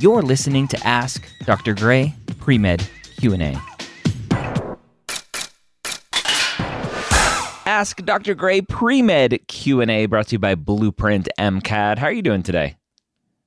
You're 0.00 0.22
listening 0.22 0.66
to 0.68 0.86
Ask 0.86 1.28
Dr. 1.44 1.74
Gray 1.74 2.14
Pre-Med 2.38 2.88
Q&A. 3.18 3.54
Ask 7.66 8.02
Dr. 8.06 8.34
Gray 8.34 8.62
Pre-Med 8.62 9.46
Q&A 9.46 10.06
brought 10.06 10.28
to 10.28 10.36
you 10.36 10.38
by 10.38 10.54
Blueprint 10.54 11.28
MCAT. 11.38 11.98
How 11.98 12.06
are 12.06 12.12
you 12.12 12.22
doing 12.22 12.42
today? 12.42 12.78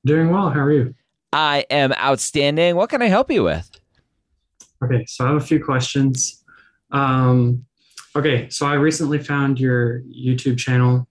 Doing 0.05 0.29
well. 0.29 0.51
How 0.51 0.59
are 0.59 0.71
you? 0.71 0.93
I 1.33 1.65
am 1.71 1.91
outstanding. 1.93 2.75
What 2.75 2.91
can 2.91 3.01
I 3.01 3.07
help 3.07 3.31
you 3.31 3.43
with? 3.43 3.71
Okay, 4.83 5.05
so 5.07 5.25
I 5.25 5.29
have 5.29 5.37
a 5.37 5.43
few 5.43 5.63
questions. 5.63 6.43
Um, 6.91 7.65
okay, 8.15 8.47
so 8.51 8.67
I 8.67 8.75
recently 8.75 9.17
found 9.17 9.59
your 9.59 10.01
YouTube 10.01 10.59
channel 10.59 11.07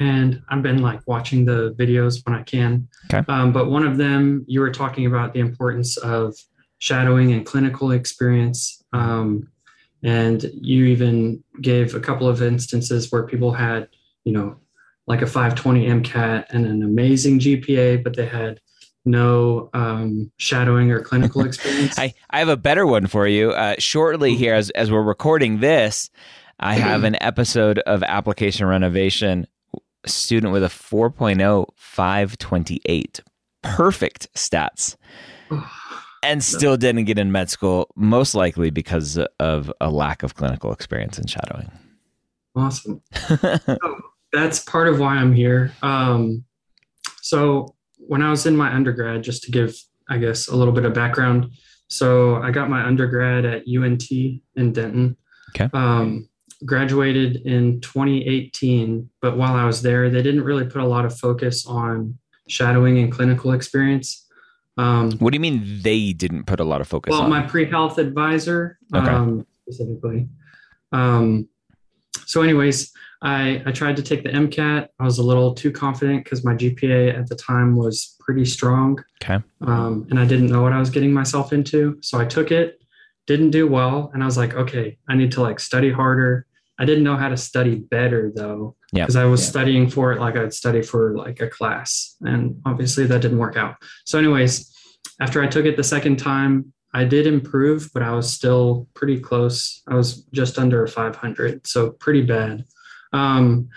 and 0.00 0.42
I've 0.48 0.62
been 0.62 0.80
like 0.80 1.00
watching 1.06 1.44
the 1.44 1.74
videos 1.74 2.24
when 2.24 2.34
I 2.36 2.42
can. 2.42 2.88
Okay. 3.12 3.24
Um, 3.30 3.52
but 3.52 3.70
one 3.70 3.86
of 3.86 3.96
them, 3.96 4.44
you 4.46 4.60
were 4.60 4.70
talking 4.70 5.06
about 5.06 5.32
the 5.32 5.40
importance 5.40 5.96
of 5.96 6.36
shadowing 6.78 7.32
and 7.32 7.44
clinical 7.44 7.90
experience. 7.90 8.82
Um, 8.92 9.48
and 10.02 10.44
you 10.54 10.84
even 10.84 11.42
gave 11.60 11.94
a 11.94 12.00
couple 12.00 12.28
of 12.28 12.40
instances 12.40 13.10
where 13.10 13.26
people 13.26 13.52
had, 13.52 13.88
you 14.24 14.32
know, 14.32 14.56
like 15.08 15.22
a 15.22 15.26
520 15.26 15.86
MCAT 15.86 16.44
and 16.50 16.66
an 16.66 16.82
amazing 16.82 17.40
GPA, 17.40 18.04
but 18.04 18.14
they 18.14 18.26
had 18.26 18.60
no 19.04 19.70
um, 19.72 20.30
shadowing 20.36 20.92
or 20.92 21.00
clinical 21.00 21.40
experience. 21.44 21.98
I, 21.98 22.14
I 22.30 22.38
have 22.38 22.48
a 22.48 22.56
better 22.56 22.86
one 22.86 23.06
for 23.06 23.26
you. 23.26 23.50
Uh, 23.50 23.74
shortly 23.78 24.36
here, 24.36 24.54
as, 24.54 24.70
as 24.70 24.92
we're 24.92 25.02
recording 25.02 25.58
this, 25.58 26.10
I 26.60 26.74
have 26.74 27.02
an 27.04 27.20
episode 27.20 27.80
of 27.80 28.04
Application 28.04 28.66
Renovation 28.66 29.48
a 30.04 30.08
student 30.08 30.52
with 30.52 30.62
a 30.62 30.68
4.0 30.68 31.66
528 31.74 33.20
perfect 33.62 34.32
stats 34.34 34.96
and 36.22 36.42
still 36.44 36.76
didn't 36.76 37.04
get 37.04 37.18
in 37.18 37.32
med 37.32 37.50
school 37.50 37.88
most 37.96 38.34
likely 38.34 38.70
because 38.70 39.18
of 39.40 39.72
a 39.80 39.90
lack 39.90 40.22
of 40.22 40.34
clinical 40.34 40.72
experience 40.72 41.18
in 41.18 41.26
shadowing 41.26 41.70
Awesome. 42.58 43.00
so 43.28 43.78
that's 44.32 44.60
part 44.60 44.88
of 44.88 44.98
why 44.98 45.16
I'm 45.16 45.32
here. 45.32 45.72
Um, 45.82 46.44
so 47.22 47.74
when 47.98 48.22
I 48.22 48.30
was 48.30 48.46
in 48.46 48.56
my 48.56 48.74
undergrad, 48.74 49.22
just 49.22 49.44
to 49.44 49.50
give, 49.50 49.76
I 50.08 50.18
guess, 50.18 50.48
a 50.48 50.56
little 50.56 50.74
bit 50.74 50.84
of 50.84 50.92
background. 50.92 51.50
So 51.88 52.36
I 52.36 52.50
got 52.50 52.68
my 52.68 52.84
undergrad 52.84 53.44
at 53.44 53.62
UNT 53.68 54.10
in 54.10 54.72
Denton. 54.72 55.16
Okay. 55.50 55.70
Um, 55.72 56.27
graduated 56.64 57.36
in 57.46 57.80
2018, 57.80 59.08
but 59.20 59.36
while 59.36 59.54
I 59.54 59.64
was 59.64 59.82
there, 59.82 60.10
they 60.10 60.22
didn't 60.22 60.42
really 60.42 60.64
put 60.66 60.82
a 60.82 60.86
lot 60.86 61.04
of 61.04 61.16
focus 61.16 61.66
on 61.66 62.18
shadowing 62.48 62.98
and 62.98 63.12
clinical 63.12 63.52
experience. 63.52 64.26
Um, 64.76 65.12
what 65.18 65.32
do 65.32 65.36
you 65.36 65.40
mean 65.40 65.80
they 65.82 66.12
didn't 66.12 66.44
put 66.44 66.60
a 66.60 66.64
lot 66.64 66.80
of 66.80 66.88
focus 66.88 67.10
well, 67.12 67.22
on 67.22 67.30
my 67.30 67.42
pre-health 67.42 67.98
advisor 67.98 68.78
Okay. 68.94 69.10
um, 69.10 69.46
specifically. 69.62 70.28
Um, 70.92 71.48
so, 72.26 72.42
anyways, 72.42 72.92
I 73.22 73.62
I 73.66 73.72
tried 73.72 73.96
to 73.96 74.02
take 74.02 74.22
the 74.22 74.30
MCAT. 74.30 74.88
I 74.98 75.04
was 75.04 75.18
a 75.18 75.22
little 75.22 75.52
too 75.54 75.72
confident 75.72 76.24
because 76.24 76.44
my 76.44 76.54
GPA 76.54 77.18
at 77.18 77.28
the 77.28 77.34
time 77.34 77.74
was 77.76 78.16
pretty 78.20 78.44
strong, 78.44 79.02
okay 79.22 79.42
um, 79.62 80.06
and 80.10 80.18
I 80.20 80.24
didn't 80.24 80.48
know 80.48 80.62
what 80.62 80.72
I 80.72 80.78
was 80.78 80.90
getting 80.90 81.12
myself 81.12 81.52
into. 81.52 81.98
So 82.00 82.18
I 82.20 82.24
took 82.24 82.52
it, 82.52 82.80
didn't 83.26 83.50
do 83.50 83.66
well, 83.66 84.10
and 84.14 84.22
I 84.22 84.26
was 84.26 84.36
like, 84.36 84.54
okay, 84.54 84.98
I 85.08 85.14
need 85.16 85.32
to 85.32 85.42
like 85.42 85.58
study 85.58 85.90
harder. 85.90 86.46
I 86.78 86.84
didn't 86.84 87.04
know 87.04 87.16
how 87.16 87.28
to 87.28 87.36
study 87.36 87.74
better 87.74 88.32
though, 88.34 88.76
Yeah. 88.92 89.04
because 89.04 89.16
I 89.16 89.24
was 89.24 89.42
Yeah. 89.42 89.48
studying 89.50 89.88
for 89.90 90.12
it 90.12 90.20
like 90.20 90.36
I'd 90.36 90.54
study 90.54 90.82
for 90.82 91.16
like 91.16 91.40
a 91.40 91.48
class, 91.48 92.16
and 92.22 92.60
obviously 92.64 93.04
that 93.06 93.20
didn't 93.22 93.38
work 93.38 93.56
out. 93.56 93.76
So, 94.06 94.18
anyways, 94.18 94.72
after 95.20 95.42
I 95.42 95.48
took 95.48 95.64
it 95.66 95.76
the 95.76 95.84
second 95.84 96.18
time, 96.18 96.72
I 96.94 97.04
did 97.04 97.26
improve, 97.26 97.90
but 97.92 98.02
I 98.02 98.12
was 98.12 98.32
still 98.32 98.88
pretty 98.94 99.18
close. 99.20 99.82
I 99.88 99.94
was 99.94 100.22
just 100.32 100.58
under 100.58 100.86
500, 100.86 101.66
so 101.66 101.90
pretty 101.90 102.22
bad. 102.22 102.64
Um, 103.12 103.68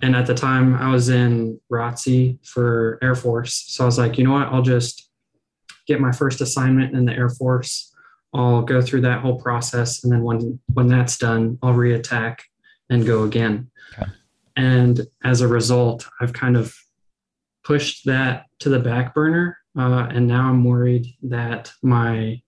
and 0.00 0.16
at 0.16 0.26
the 0.26 0.34
time, 0.34 0.74
I 0.74 0.90
was 0.90 1.08
in 1.08 1.60
ROTC 1.70 2.38
for 2.44 2.98
Air 3.02 3.14
Force, 3.14 3.64
so 3.68 3.84
I 3.84 3.86
was 3.86 3.98
like, 3.98 4.16
you 4.18 4.24
know 4.24 4.32
what? 4.32 4.48
I'll 4.48 4.62
just 4.62 5.10
get 5.86 6.00
my 6.00 6.12
first 6.12 6.40
assignment 6.40 6.94
in 6.94 7.04
the 7.04 7.12
Air 7.12 7.28
Force. 7.28 7.93
I'll 8.34 8.62
go 8.62 8.82
through 8.82 9.02
that 9.02 9.20
whole 9.20 9.40
process, 9.40 10.02
and 10.02 10.12
then 10.12 10.22
when 10.22 10.58
when 10.72 10.88
that's 10.88 11.16
done, 11.16 11.58
I'll 11.62 11.74
reattack 11.74 12.40
and 12.90 13.06
go 13.06 13.22
again. 13.22 13.70
Okay. 13.96 14.10
And 14.56 15.00
as 15.24 15.40
a 15.40 15.48
result, 15.48 16.06
I've 16.20 16.32
kind 16.32 16.56
of 16.56 16.74
pushed 17.62 18.04
that 18.06 18.46
to 18.58 18.68
the 18.68 18.78
back 18.80 19.14
burner, 19.14 19.58
uh, 19.78 20.08
and 20.10 20.26
now 20.26 20.48
I'm 20.48 20.64
worried 20.64 21.06
that 21.22 21.72
my 21.82 22.42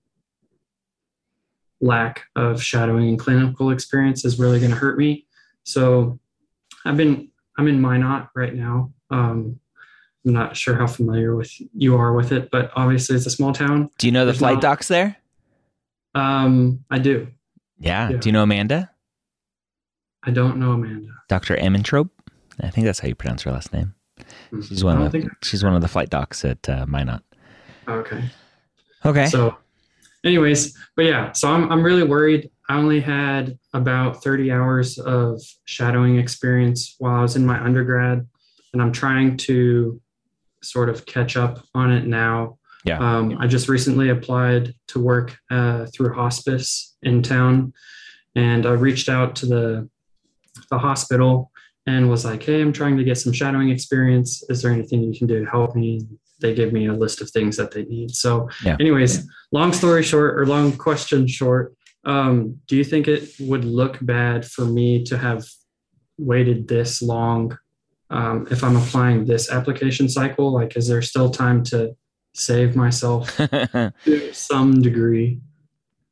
lack 1.80 2.22
of 2.34 2.62
shadowing 2.62 3.08
and 3.08 3.18
clinical 3.18 3.70
experience 3.70 4.24
is 4.24 4.38
really 4.38 4.58
going 4.58 4.70
to 4.70 4.76
hurt 4.76 4.98
me. 4.98 5.26
So 5.64 6.18
I've 6.84 6.96
been 6.96 7.28
I'm 7.58 7.68
in 7.68 7.80
Minot 7.80 8.28
right 8.34 8.54
now. 8.54 8.92
Um, 9.10 9.60
I'm 10.26 10.32
not 10.32 10.56
sure 10.56 10.74
how 10.74 10.86
familiar 10.88 11.36
with 11.36 11.52
you 11.74 11.96
are 11.96 12.12
with 12.12 12.32
it, 12.32 12.50
but 12.50 12.70
obviously 12.74 13.14
it's 13.14 13.26
a 13.26 13.30
small 13.30 13.52
town. 13.52 13.88
do 13.98 14.06
you 14.08 14.12
know 14.12 14.24
the 14.26 14.32
There's 14.32 14.38
flight 14.38 14.54
not- 14.54 14.62
docs 14.62 14.88
there 14.88 15.16
Um, 16.16 16.84
I 16.90 16.98
do. 16.98 17.28
yeah. 17.78 18.10
Yeah. 18.10 18.16
do 18.18 18.28
you 18.28 18.32
know 18.32 18.42
amanda 18.42 18.90
I 20.24 20.30
don't 20.30 20.56
know 20.58 20.72
Amanda. 20.72 21.08
dr 21.28 21.54
Amentrope? 21.56 22.10
i 22.60 22.70
think 22.70 22.86
that's 22.86 22.98
how 23.00 23.08
you 23.08 23.14
pronounce 23.14 23.42
her 23.42 23.52
last 23.52 23.72
name 23.72 23.94
she's 24.66 24.82
one 24.82 24.96
of 25.00 25.12
the, 25.12 25.20
think- 25.20 25.32
she's 25.44 25.62
one 25.62 25.74
of 25.74 25.82
the 25.82 25.88
flight 25.88 26.08
docs 26.10 26.44
at 26.44 26.68
uh, 26.68 26.86
minot 26.86 27.22
Okay. 27.88 28.24
okay 29.04 29.26
So, 29.26 29.56
anyways, 30.24 30.76
but 30.96 31.04
yeah, 31.04 31.30
so 31.32 31.48
I'm 31.48 31.70
I'm 31.70 31.84
really 31.84 32.02
worried. 32.02 32.50
I 32.68 32.76
only 32.78 32.98
had 33.00 33.56
about 33.74 34.24
30 34.24 34.50
hours 34.50 34.98
of 34.98 35.40
shadowing 35.66 36.18
experience 36.18 36.96
while 36.98 37.14
I 37.14 37.22
was 37.22 37.36
in 37.36 37.46
my 37.46 37.62
undergrad, 37.62 38.26
and 38.72 38.82
I'm 38.82 38.90
trying 38.90 39.36
to 39.48 40.00
sort 40.64 40.88
of 40.88 41.06
catch 41.06 41.36
up 41.36 41.64
on 41.76 41.92
it 41.92 42.06
now. 42.08 42.58
Yeah. 42.86 42.98
Um, 42.98 43.36
I 43.40 43.46
just 43.48 43.68
recently 43.68 44.10
applied 44.10 44.74
to 44.88 45.00
work 45.00 45.36
uh, 45.50 45.86
through 45.92 46.14
hospice 46.14 46.96
in 47.02 47.22
town, 47.22 47.72
and 48.36 48.64
I 48.64 48.72
reached 48.72 49.08
out 49.08 49.34
to 49.36 49.46
the 49.46 49.88
the 50.70 50.78
hospital 50.78 51.50
and 51.86 52.08
was 52.08 52.24
like, 52.24 52.42
"Hey, 52.44 52.60
I'm 52.62 52.72
trying 52.72 52.96
to 52.96 53.04
get 53.04 53.18
some 53.18 53.32
shadowing 53.32 53.70
experience. 53.70 54.42
Is 54.48 54.62
there 54.62 54.70
anything 54.72 55.02
you 55.02 55.18
can 55.18 55.26
do 55.26 55.44
to 55.44 55.50
help 55.50 55.74
me?" 55.74 56.06
They 56.40 56.54
gave 56.54 56.72
me 56.72 56.86
a 56.86 56.92
list 56.92 57.20
of 57.22 57.30
things 57.30 57.56
that 57.56 57.70
they 57.72 57.84
need. 57.84 58.10
So, 58.14 58.48
Yeah. 58.62 58.76
anyways, 58.78 59.26
long 59.52 59.72
story 59.72 60.02
short, 60.02 60.38
or 60.38 60.46
long 60.46 60.72
question 60.72 61.26
short, 61.26 61.74
um, 62.04 62.60
do 62.68 62.76
you 62.76 62.84
think 62.84 63.08
it 63.08 63.30
would 63.40 63.64
look 63.64 63.98
bad 64.02 64.44
for 64.44 64.64
me 64.66 65.02
to 65.04 65.16
have 65.18 65.44
waited 66.18 66.68
this 66.68 67.00
long 67.02 67.56
um, 68.10 68.46
if 68.50 68.62
I'm 68.62 68.76
applying 68.76 69.24
this 69.24 69.50
application 69.50 70.08
cycle? 70.08 70.52
Like, 70.52 70.76
is 70.76 70.86
there 70.88 71.02
still 71.02 71.30
time 71.30 71.64
to 71.64 71.96
save 72.38 72.76
myself 72.76 73.36
to 73.36 74.32
some 74.32 74.80
degree, 74.82 75.40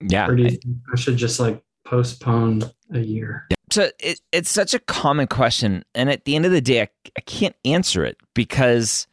yeah. 0.01 0.27
Or 0.27 0.37
do 0.37 0.43
you 0.43 0.51
think 0.51 0.77
I 0.93 0.97
should 0.97 1.17
just 1.17 1.41
like 1.41 1.63
postpone 1.85 2.65
a 2.93 3.01
year? 3.01 3.49
so 3.71 3.91
it, 3.99 4.21
it's 4.31 4.51
such 4.51 4.75
a 4.75 4.79
common 4.79 5.27
question 5.27 5.85
and 5.95 6.09
at 6.09 6.27
the 6.27 6.37
end 6.37 6.47
of 6.47 6.53
the 6.53 6.61
day 6.61 6.83
I, 6.83 6.89
I 7.17 7.21
can't 7.23 7.57
answer 7.65 8.05
it 8.05 8.17
because 8.35 9.09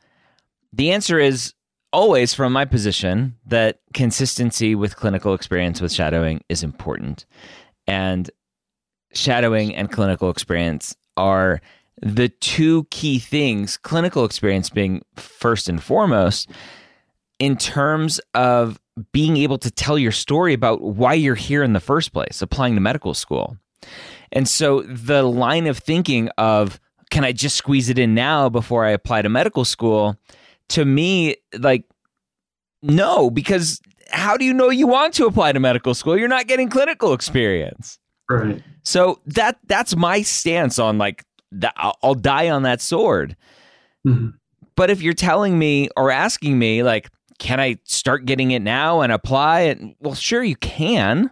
the 0.74 0.92
answer 0.92 1.18
is 1.20 1.54
always 1.94 2.34
from 2.34 2.54
my 2.54 2.66
position 2.66 3.36
that 3.46 3.80
consistency 3.94 4.76
with 4.76 4.96
clinical 4.96 5.34
experience 5.34 5.82
with 5.82 5.92
shadowing 5.92 6.42
is 6.50 6.64
important. 6.64 7.26
And 7.88 8.30
shadowing 9.14 9.76
and 9.76 9.92
clinical 9.92 10.30
experience 10.30 10.96
are 11.18 11.62
the 12.02 12.30
two 12.30 12.86
key 12.86 13.20
things 13.20 13.78
clinical 13.78 14.26
experience 14.26 14.70
being 14.70 15.04
first 15.18 15.68
and 15.68 15.84
foremost 15.84 16.50
in 17.42 17.58
terms 17.58 18.22
of 18.36 18.80
being 19.12 19.36
able 19.38 19.58
to 19.58 19.72
tell 19.72 19.98
your 19.98 20.12
story 20.12 20.54
about 20.54 20.82
why 20.82 21.14
you're 21.14 21.36
here 21.36 21.64
in 21.64 21.74
the 21.74 21.80
first 21.80 22.14
place 22.14 22.42
applying 22.42 22.76
to 22.76 22.82
medical 22.82 23.14
school. 23.14 23.58
And 24.32 24.48
so 24.48 24.82
the 24.84 25.24
line 25.24 25.66
of 25.66 25.78
thinking 25.78 26.30
of 26.38 26.80
can 27.10 27.26
I 27.26 27.34
just 27.34 27.58
squeeze 27.58 27.90
it 27.90 28.00
in 28.00 28.14
now 28.14 28.48
before 28.48 28.86
I 28.86 28.92
apply 28.92 29.24
to 29.24 29.30
medical 29.30 29.66
school? 29.66 30.16
to 30.70 30.86
me 30.86 31.36
like 31.60 31.84
no 32.82 33.30
because 33.30 33.82
how 34.10 34.38
do 34.38 34.46
you 34.46 34.54
know 34.54 34.70
you 34.70 34.88
want 34.88 35.14
to 35.16 35.26
apply 35.26 35.52
to 35.52 35.60
medical 35.60 35.94
school? 35.94 36.18
You're 36.18 36.30
not 36.30 36.48
getting 36.48 36.70
clinical 36.70 37.14
experience. 37.14 38.00
Right. 38.30 38.64
so 38.84 39.20
that 39.26 39.60
that's 39.66 39.98
my 39.98 40.22
stance 40.22 40.80
on 40.80 40.98
like 40.98 41.26
I'll, 41.76 41.98
I'll 42.02 42.16
die 42.16 42.50
on 42.50 42.64
that 42.64 42.80
sword. 42.80 43.36
Mhm. 44.08 44.36
but 44.78 44.90
if 44.90 45.02
you're 45.02 45.14
telling 45.14 45.60
me 45.60 45.90
or 45.98 46.10
asking 46.10 46.58
me 46.58 46.82
like 46.84 47.10
can 47.42 47.60
I 47.60 47.80
start 47.86 48.26
getting 48.26 48.52
it 48.52 48.62
now 48.62 49.02
and 49.02 49.12
apply 49.12 49.62
it? 49.62 49.80
Well 50.00 50.14
sure 50.14 50.44
you 50.44 50.56
can. 50.58 51.32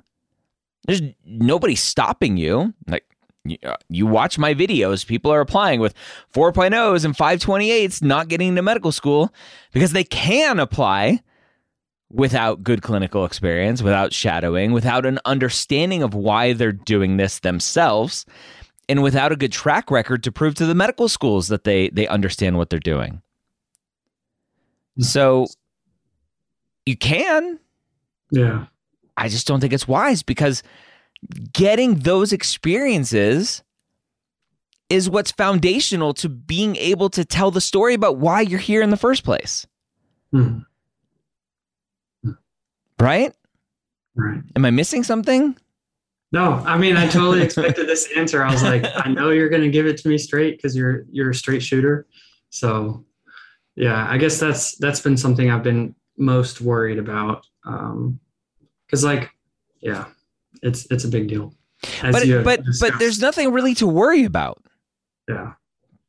There's 0.87 1.03
nobody 1.23 1.75
stopping 1.75 2.35
you. 2.35 2.73
Like 2.87 3.05
you, 3.45 3.57
uh, 3.63 3.75
you 3.89 4.07
watch 4.07 4.39
my 4.39 4.55
videos 4.55 5.05
people 5.05 5.31
are 5.31 5.39
applying 5.39 5.79
with 5.79 5.93
4.0s 6.33 7.05
and 7.05 7.15
528s 7.15 8.01
not 8.01 8.27
getting 8.27 8.49
into 8.49 8.63
medical 8.63 8.91
school 8.91 9.31
because 9.71 9.91
they 9.91 10.03
can 10.03 10.59
apply 10.59 11.21
without 12.11 12.63
good 12.63 12.81
clinical 12.81 13.23
experience, 13.23 13.83
without 13.83 14.11
shadowing, 14.11 14.71
without 14.71 15.05
an 15.05 15.19
understanding 15.25 16.01
of 16.01 16.15
why 16.15 16.53
they're 16.53 16.71
doing 16.71 17.17
this 17.17 17.37
themselves, 17.41 18.25
and 18.89 19.03
without 19.03 19.31
a 19.31 19.35
good 19.35 19.51
track 19.51 19.91
record 19.91 20.23
to 20.23 20.31
prove 20.31 20.55
to 20.55 20.65
the 20.65 20.73
medical 20.73 21.07
schools 21.07 21.49
that 21.49 21.65
they 21.65 21.89
they 21.89 22.07
understand 22.07 22.57
what 22.57 22.71
they're 22.71 22.79
doing. 22.79 23.21
So 24.97 25.45
you 26.89 26.97
can. 26.97 27.59
Yeah. 28.31 28.65
I 29.15 29.29
just 29.29 29.45
don't 29.45 29.59
think 29.59 29.73
it's 29.73 29.87
wise 29.87 30.23
because 30.23 30.63
getting 31.53 31.99
those 31.99 32.33
experiences 32.33 33.63
is 34.89 35.07
what's 35.07 35.31
foundational 35.31 36.15
to 36.15 36.27
being 36.27 36.75
able 36.77 37.11
to 37.11 37.23
tell 37.23 37.51
the 37.51 37.61
story 37.61 37.93
about 37.93 38.17
why 38.17 38.41
you're 38.41 38.59
here 38.59 38.81
in 38.81 38.89
the 38.89 38.97
first 38.97 39.23
place. 39.23 39.67
Mhm. 40.33 40.65
Right? 42.99 43.33
Right. 44.15 44.41
Am 44.55 44.65
I 44.65 44.71
missing 44.71 45.03
something? 45.03 45.55
No, 46.31 46.53
I 46.65 46.77
mean, 46.77 46.97
I 46.97 47.07
totally 47.07 47.41
expected 47.41 47.87
this 47.87 48.09
answer. 48.15 48.43
I 48.43 48.51
was 48.51 48.63
like, 48.63 48.83
I 48.95 49.09
know 49.09 49.29
you're 49.29 49.49
going 49.49 49.61
to 49.61 49.69
give 49.69 49.85
it 49.85 49.97
to 49.97 50.07
me 50.09 50.17
straight 50.17 50.57
because 50.57 50.75
you're 50.75 51.05
you're 51.11 51.29
a 51.29 51.35
straight 51.35 51.63
shooter. 51.63 52.07
So, 52.49 53.05
yeah, 53.75 54.07
I 54.09 54.17
guess 54.17 54.39
that's 54.39 54.75
that's 54.77 54.99
been 55.01 55.17
something 55.17 55.49
I've 55.49 55.63
been 55.63 55.95
most 56.19 56.61
worried 56.61 56.99
about. 56.99 57.45
Um, 57.65 58.19
because 58.85 59.03
like, 59.03 59.29
yeah, 59.81 60.05
it's 60.61 60.85
it's 60.91 61.03
a 61.05 61.07
big 61.07 61.27
deal. 61.27 61.53
But 62.01 62.23
but 62.43 62.61
but 62.79 62.99
there's 62.99 63.19
nothing 63.19 63.51
really 63.53 63.73
to 63.75 63.87
worry 63.87 64.25
about. 64.25 64.61
yeah, 65.29 65.53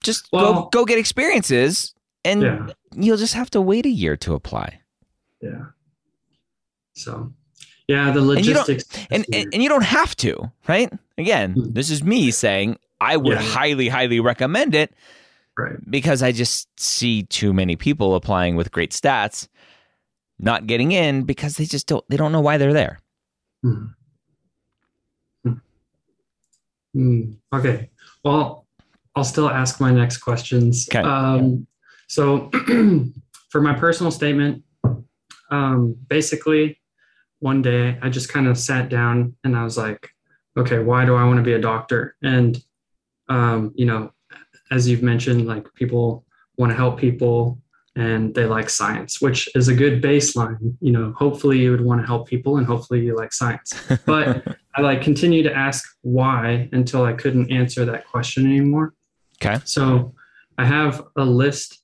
Just 0.02 0.30
go 0.30 0.36
Well- 0.38 0.68
go 0.72 0.84
get 0.84 0.98
experiences 0.98 1.94
and 2.24 2.42
yeah, 2.42 2.66
you'll 2.94 3.16
just 3.18 3.34
have 3.34 3.50
to 3.50 3.60
wait 3.60 3.86
a 3.86 3.90
year 3.90 4.16
to 4.18 4.34
apply. 4.34 4.80
yeah. 5.40 5.66
So, 6.94 7.32
yeah, 7.88 8.10
the 8.10 8.20
you 8.20 8.52
don't- 8.54 8.68
logistics 8.68 9.06
And 9.10 9.24
and, 9.32 9.54
and 9.54 9.62
you 9.62 9.68
don't 9.68 9.84
have 9.84 10.16
to, 10.16 10.50
right? 10.68 10.92
Again, 11.18 11.52
Hmm. 11.52 11.72
this 11.72 11.90
is 11.90 12.02
me 12.02 12.30
saying 12.30 12.78
I 13.00 13.16
would 13.16 13.38
Yeah. 13.38 13.42
highly 13.42 13.88
highly 13.88 14.20
recommend 14.20 14.74
it 14.74 14.92
right. 15.56 15.76
because 15.90 16.22
I 16.22 16.32
just 16.32 16.68
see 16.78 17.22
too 17.24 17.52
many 17.52 17.76
people 17.76 18.14
applying 18.14 18.56
with 18.56 18.72
great 18.72 18.90
stats 18.92 19.48
not 20.40 20.66
getting 20.66 20.92
in 20.92 21.22
because 21.24 21.56
they 21.56 21.66
just 21.66 21.86
don't 21.86 22.04
they 22.08 22.16
don't 22.16 22.32
know 22.32 22.40
why 22.40 22.56
they're 22.56 22.72
there. 22.72 23.00
Hmm. 23.62 23.86
Hmm. 26.92 27.32
Okay. 27.54 27.90
Well, 28.24 28.66
I'll 29.14 29.24
still 29.24 29.48
ask 29.48 29.80
my 29.80 29.92
next 29.92 30.18
questions. 30.18 30.88
Okay. 30.90 31.00
Um, 31.00 31.66
so, 32.08 32.50
for 33.50 33.60
my 33.60 33.74
personal 33.74 34.10
statement, 34.10 34.64
um, 35.50 35.96
basically, 36.08 36.80
one 37.38 37.62
day 37.62 37.98
I 38.02 38.08
just 38.08 38.28
kind 38.28 38.46
of 38.48 38.58
sat 38.58 38.88
down 38.88 39.36
and 39.44 39.56
I 39.56 39.64
was 39.64 39.78
like, 39.78 40.08
okay, 40.56 40.78
why 40.78 41.04
do 41.04 41.14
I 41.14 41.24
want 41.24 41.36
to 41.36 41.42
be 41.42 41.52
a 41.52 41.60
doctor? 41.60 42.16
And, 42.22 42.58
um, 43.28 43.72
you 43.74 43.86
know, 43.86 44.12
as 44.70 44.88
you've 44.88 45.02
mentioned, 45.02 45.46
like 45.46 45.72
people 45.74 46.24
want 46.56 46.70
to 46.70 46.76
help 46.76 46.98
people 46.98 47.59
and 47.96 48.34
they 48.34 48.46
like 48.46 48.70
science, 48.70 49.20
which 49.20 49.48
is 49.54 49.68
a 49.68 49.74
good 49.74 50.02
baseline. 50.02 50.76
You 50.80 50.92
know, 50.92 51.12
hopefully 51.16 51.58
you 51.58 51.70
would 51.70 51.80
want 51.80 52.00
to 52.00 52.06
help 52.06 52.28
people 52.28 52.56
and 52.56 52.66
hopefully 52.66 53.04
you 53.04 53.16
like 53.16 53.32
science. 53.32 53.72
But 54.06 54.46
I 54.74 54.80
like 54.80 55.02
continue 55.02 55.42
to 55.42 55.52
ask 55.52 55.84
why 56.02 56.68
until 56.72 57.04
I 57.04 57.12
couldn't 57.12 57.50
answer 57.50 57.84
that 57.84 58.06
question 58.06 58.46
anymore. 58.46 58.94
Okay. 59.42 59.60
So 59.64 60.14
I 60.58 60.64
have 60.64 61.04
a 61.16 61.24
list 61.24 61.82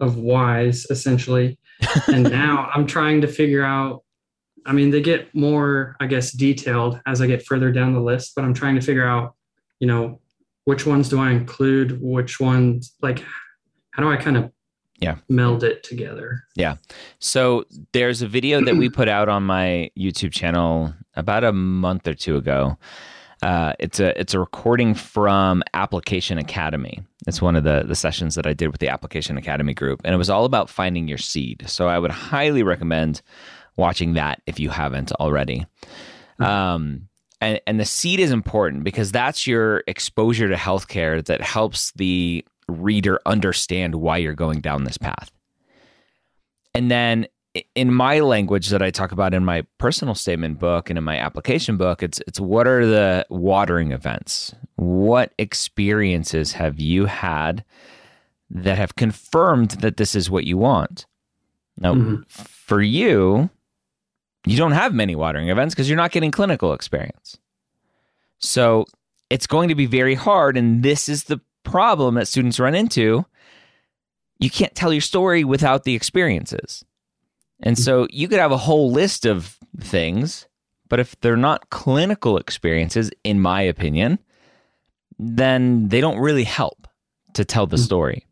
of 0.00 0.16
whys 0.16 0.86
essentially. 0.90 1.58
and 2.06 2.22
now 2.22 2.70
I'm 2.74 2.86
trying 2.86 3.20
to 3.20 3.28
figure 3.28 3.64
out. 3.64 4.02
I 4.64 4.72
mean, 4.72 4.90
they 4.90 5.00
get 5.00 5.34
more, 5.34 5.96
I 5.98 6.06
guess, 6.06 6.30
detailed 6.30 7.00
as 7.04 7.20
I 7.20 7.26
get 7.26 7.44
further 7.44 7.72
down 7.72 7.94
the 7.94 8.00
list, 8.00 8.34
but 8.36 8.44
I'm 8.44 8.54
trying 8.54 8.76
to 8.76 8.80
figure 8.80 9.04
out, 9.04 9.34
you 9.80 9.88
know, 9.88 10.20
which 10.66 10.86
ones 10.86 11.08
do 11.08 11.18
I 11.18 11.32
include? 11.32 12.00
Which 12.00 12.38
ones, 12.38 12.94
like, 13.02 13.24
how 13.90 14.04
do 14.04 14.08
I 14.08 14.16
kind 14.16 14.36
of 14.36 14.52
Yeah. 15.02 15.16
meld 15.28 15.64
it 15.64 15.82
together? 15.82 16.44
Yeah. 16.54 16.76
So 17.18 17.64
there's 17.92 18.22
a 18.22 18.28
video 18.28 18.64
that 18.64 18.76
we 18.76 18.88
put 19.00 19.08
out 19.08 19.28
on 19.28 19.42
my 19.42 19.90
YouTube 19.98 20.32
channel 20.32 20.94
about 21.16 21.44
a 21.44 21.52
month 21.52 22.06
or 22.06 22.14
two 22.14 22.36
ago. 22.36 22.76
Uh, 23.42 23.72
it's 23.80 23.98
a 23.98 24.18
it's 24.18 24.34
a 24.34 24.38
recording 24.38 24.94
from 24.94 25.64
Application 25.74 26.38
Academy. 26.38 27.02
It's 27.26 27.42
one 27.42 27.56
of 27.56 27.64
the 27.64 27.82
the 27.84 27.96
sessions 27.96 28.36
that 28.36 28.46
I 28.46 28.52
did 28.52 28.68
with 28.68 28.80
the 28.80 28.88
Application 28.88 29.36
Academy 29.36 29.74
group, 29.74 30.00
and 30.04 30.14
it 30.14 30.18
was 30.18 30.30
all 30.30 30.44
about 30.44 30.70
finding 30.70 31.08
your 31.08 31.18
seed. 31.18 31.64
So 31.66 31.88
I 31.88 31.98
would 31.98 32.12
highly 32.12 32.62
recommend 32.62 33.20
watching 33.76 34.14
that 34.14 34.40
if 34.46 34.60
you 34.60 34.70
haven't 34.70 35.10
already. 35.14 35.66
Um, 36.38 37.08
and 37.40 37.60
and 37.66 37.80
the 37.80 37.84
seed 37.84 38.20
is 38.20 38.30
important 38.30 38.84
because 38.84 39.10
that's 39.10 39.46
your 39.46 39.82
exposure 39.88 40.48
to 40.48 40.54
healthcare 40.54 41.24
that 41.24 41.40
helps 41.40 41.90
the 41.92 42.44
reader 42.72 43.20
understand 43.26 43.94
why 43.96 44.16
you're 44.16 44.34
going 44.34 44.60
down 44.60 44.84
this 44.84 44.98
path. 44.98 45.30
And 46.74 46.90
then 46.90 47.26
in 47.74 47.92
my 47.92 48.20
language 48.20 48.68
that 48.70 48.82
I 48.82 48.90
talk 48.90 49.12
about 49.12 49.34
in 49.34 49.44
my 49.44 49.66
personal 49.78 50.14
statement 50.14 50.58
book 50.58 50.88
and 50.88 50.96
in 50.98 51.04
my 51.04 51.18
application 51.18 51.76
book, 51.76 52.02
it's 52.02 52.20
it's 52.26 52.40
what 52.40 52.66
are 52.66 52.86
the 52.86 53.26
watering 53.28 53.92
events? 53.92 54.54
What 54.76 55.34
experiences 55.38 56.52
have 56.52 56.80
you 56.80 57.06
had 57.06 57.64
that 58.50 58.78
have 58.78 58.96
confirmed 58.96 59.72
that 59.82 59.98
this 59.98 60.14
is 60.14 60.30
what 60.30 60.44
you 60.44 60.56
want? 60.56 61.06
Now, 61.78 61.94
Mhm. 61.94 62.28
for 62.28 62.80
you, 62.80 63.50
you 64.46 64.56
don't 64.56 64.72
have 64.72 64.94
many 64.94 65.14
watering 65.14 65.50
events 65.50 65.74
because 65.74 65.88
you're 65.88 65.96
not 65.96 66.10
getting 66.10 66.30
clinical 66.30 66.72
experience. 66.72 67.38
So 68.38 68.86
it's 69.30 69.46
going 69.46 69.68
to 69.68 69.74
be 69.74 69.86
very 69.86 70.14
hard. 70.14 70.56
And 70.56 70.82
this 70.82 71.08
is 71.08 71.24
the 71.24 71.40
problem 71.72 72.14
that 72.14 72.28
students 72.28 72.60
run 72.60 72.74
into. 72.74 73.24
You 74.38 74.50
can't 74.50 74.74
tell 74.74 74.92
your 74.92 75.00
story 75.00 75.42
without 75.44 75.84
the 75.84 75.94
experiences. 75.94 76.84
And 77.62 77.78
so 77.78 78.06
you 78.10 78.28
could 78.28 78.40
have 78.40 78.52
a 78.52 78.56
whole 78.56 78.90
list 78.90 79.24
of 79.24 79.56
things, 79.80 80.46
but 80.88 81.00
if 81.00 81.18
they're 81.20 81.36
not 81.36 81.70
clinical 81.70 82.36
experiences, 82.36 83.10
in 83.24 83.40
my 83.40 83.62
opinion, 83.62 84.18
then 85.18 85.88
they 85.88 86.00
don't 86.00 86.18
really 86.18 86.44
help 86.44 86.88
to 87.34 87.44
tell 87.44 87.66
the 87.66 87.76
Mm. 87.76 87.84
story. 87.84 88.26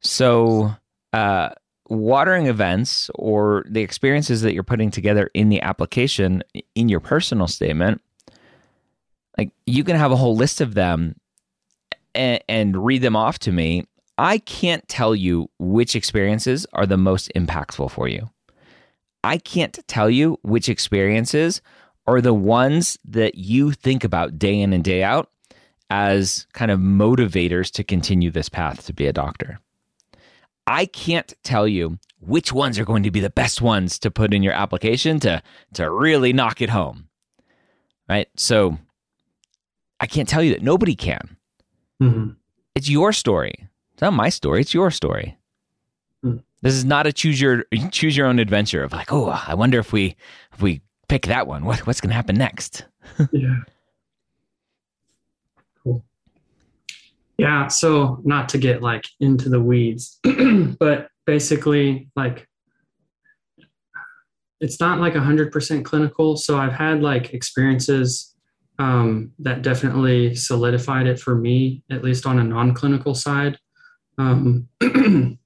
So, 0.00 0.74
uh, 1.12 1.50
watering 1.88 2.46
events 2.46 3.10
or 3.14 3.64
the 3.68 3.80
experiences 3.80 4.42
that 4.42 4.54
you're 4.54 4.62
putting 4.62 4.90
together 4.90 5.30
in 5.34 5.48
the 5.48 5.62
application 5.62 6.42
in 6.74 6.88
your 6.88 7.00
personal 7.00 7.46
statement, 7.46 8.00
like 9.38 9.50
you 9.66 9.82
can 9.82 9.96
have 9.96 10.12
a 10.12 10.16
whole 10.16 10.36
list 10.36 10.60
of 10.60 10.74
them 10.74 11.16
and, 12.14 12.42
and 12.48 12.84
read 12.84 13.02
them 13.02 13.16
off 13.16 13.38
to 13.40 13.52
me. 13.52 13.84
I 14.16 14.38
can't 14.38 14.86
tell 14.88 15.14
you 15.14 15.50
which 15.58 15.96
experiences 15.96 16.66
are 16.72 16.86
the 16.86 16.96
most 16.96 17.30
impactful 17.34 17.90
for 17.90 18.08
you. 18.08 18.30
I 19.24 19.38
can't 19.38 19.78
tell 19.88 20.10
you 20.10 20.38
which 20.42 20.68
experiences 20.68 21.62
are 22.06 22.20
the 22.20 22.34
ones 22.34 22.98
that 23.04 23.36
you 23.36 23.72
think 23.72 24.04
about 24.04 24.38
day 24.38 24.60
in 24.60 24.72
and 24.72 24.84
day 24.84 25.02
out 25.02 25.30
as 25.90 26.46
kind 26.52 26.70
of 26.70 26.78
motivators 26.78 27.70
to 27.72 27.84
continue 27.84 28.30
this 28.30 28.48
path 28.48 28.86
to 28.86 28.92
be 28.92 29.06
a 29.06 29.12
doctor. 29.12 29.58
I 30.66 30.86
can't 30.86 31.32
tell 31.42 31.68
you 31.68 31.98
which 32.20 32.52
ones 32.52 32.78
are 32.78 32.84
going 32.84 33.02
to 33.02 33.10
be 33.10 33.20
the 33.20 33.30
best 33.30 33.60
ones 33.60 33.98
to 34.00 34.10
put 34.10 34.32
in 34.32 34.42
your 34.42 34.54
application 34.54 35.20
to 35.20 35.42
to 35.74 35.90
really 35.90 36.32
knock 36.32 36.62
it 36.62 36.70
home. 36.70 37.08
Right? 38.08 38.28
So 38.36 38.78
I 40.00 40.06
can't 40.06 40.28
tell 40.28 40.42
you 40.42 40.52
that 40.52 40.62
nobody 40.62 40.94
can. 40.94 41.33
Mhm. 42.04 42.36
It's 42.74 42.88
your 42.88 43.12
story. 43.12 43.68
It's 43.92 44.02
not 44.02 44.12
my 44.12 44.28
story, 44.28 44.60
it's 44.60 44.74
your 44.74 44.90
story. 44.90 45.36
Hmm. 46.22 46.38
This 46.62 46.74
is 46.74 46.84
not 46.84 47.06
a 47.06 47.12
choose 47.12 47.40
your 47.40 47.64
choose 47.90 48.16
your 48.16 48.26
own 48.26 48.38
adventure 48.38 48.82
of 48.82 48.92
like, 48.92 49.12
oh, 49.12 49.28
I 49.46 49.54
wonder 49.54 49.78
if 49.78 49.92
we 49.92 50.16
if 50.52 50.60
we 50.62 50.80
pick 51.08 51.26
that 51.26 51.46
one, 51.46 51.64
what 51.64 51.86
what's 51.86 52.00
gonna 52.00 52.14
happen 52.14 52.36
next? 52.36 52.84
Yeah. 53.32 53.56
Cool. 55.82 56.02
Yeah. 57.38 57.68
So, 57.68 58.20
not 58.24 58.48
to 58.50 58.58
get 58.58 58.82
like 58.82 59.04
into 59.20 59.48
the 59.48 59.60
weeds, 59.60 60.18
but 60.78 61.08
basically, 61.26 62.08
like, 62.16 62.48
it's 64.60 64.80
not 64.80 65.00
like 65.00 65.12
100% 65.14 65.84
clinical. 65.84 66.36
So, 66.36 66.56
I've 66.56 66.72
had 66.72 67.02
like 67.02 67.34
experiences 67.34 68.33
um, 68.78 69.32
that 69.38 69.62
definitely 69.62 70.34
solidified 70.34 71.06
it 71.06 71.18
for 71.20 71.34
me, 71.34 71.82
at 71.90 72.02
least 72.02 72.26
on 72.26 72.38
a 72.38 72.44
non 72.44 72.74
clinical 72.74 73.14
side. 73.14 73.58
Um, 74.18 74.68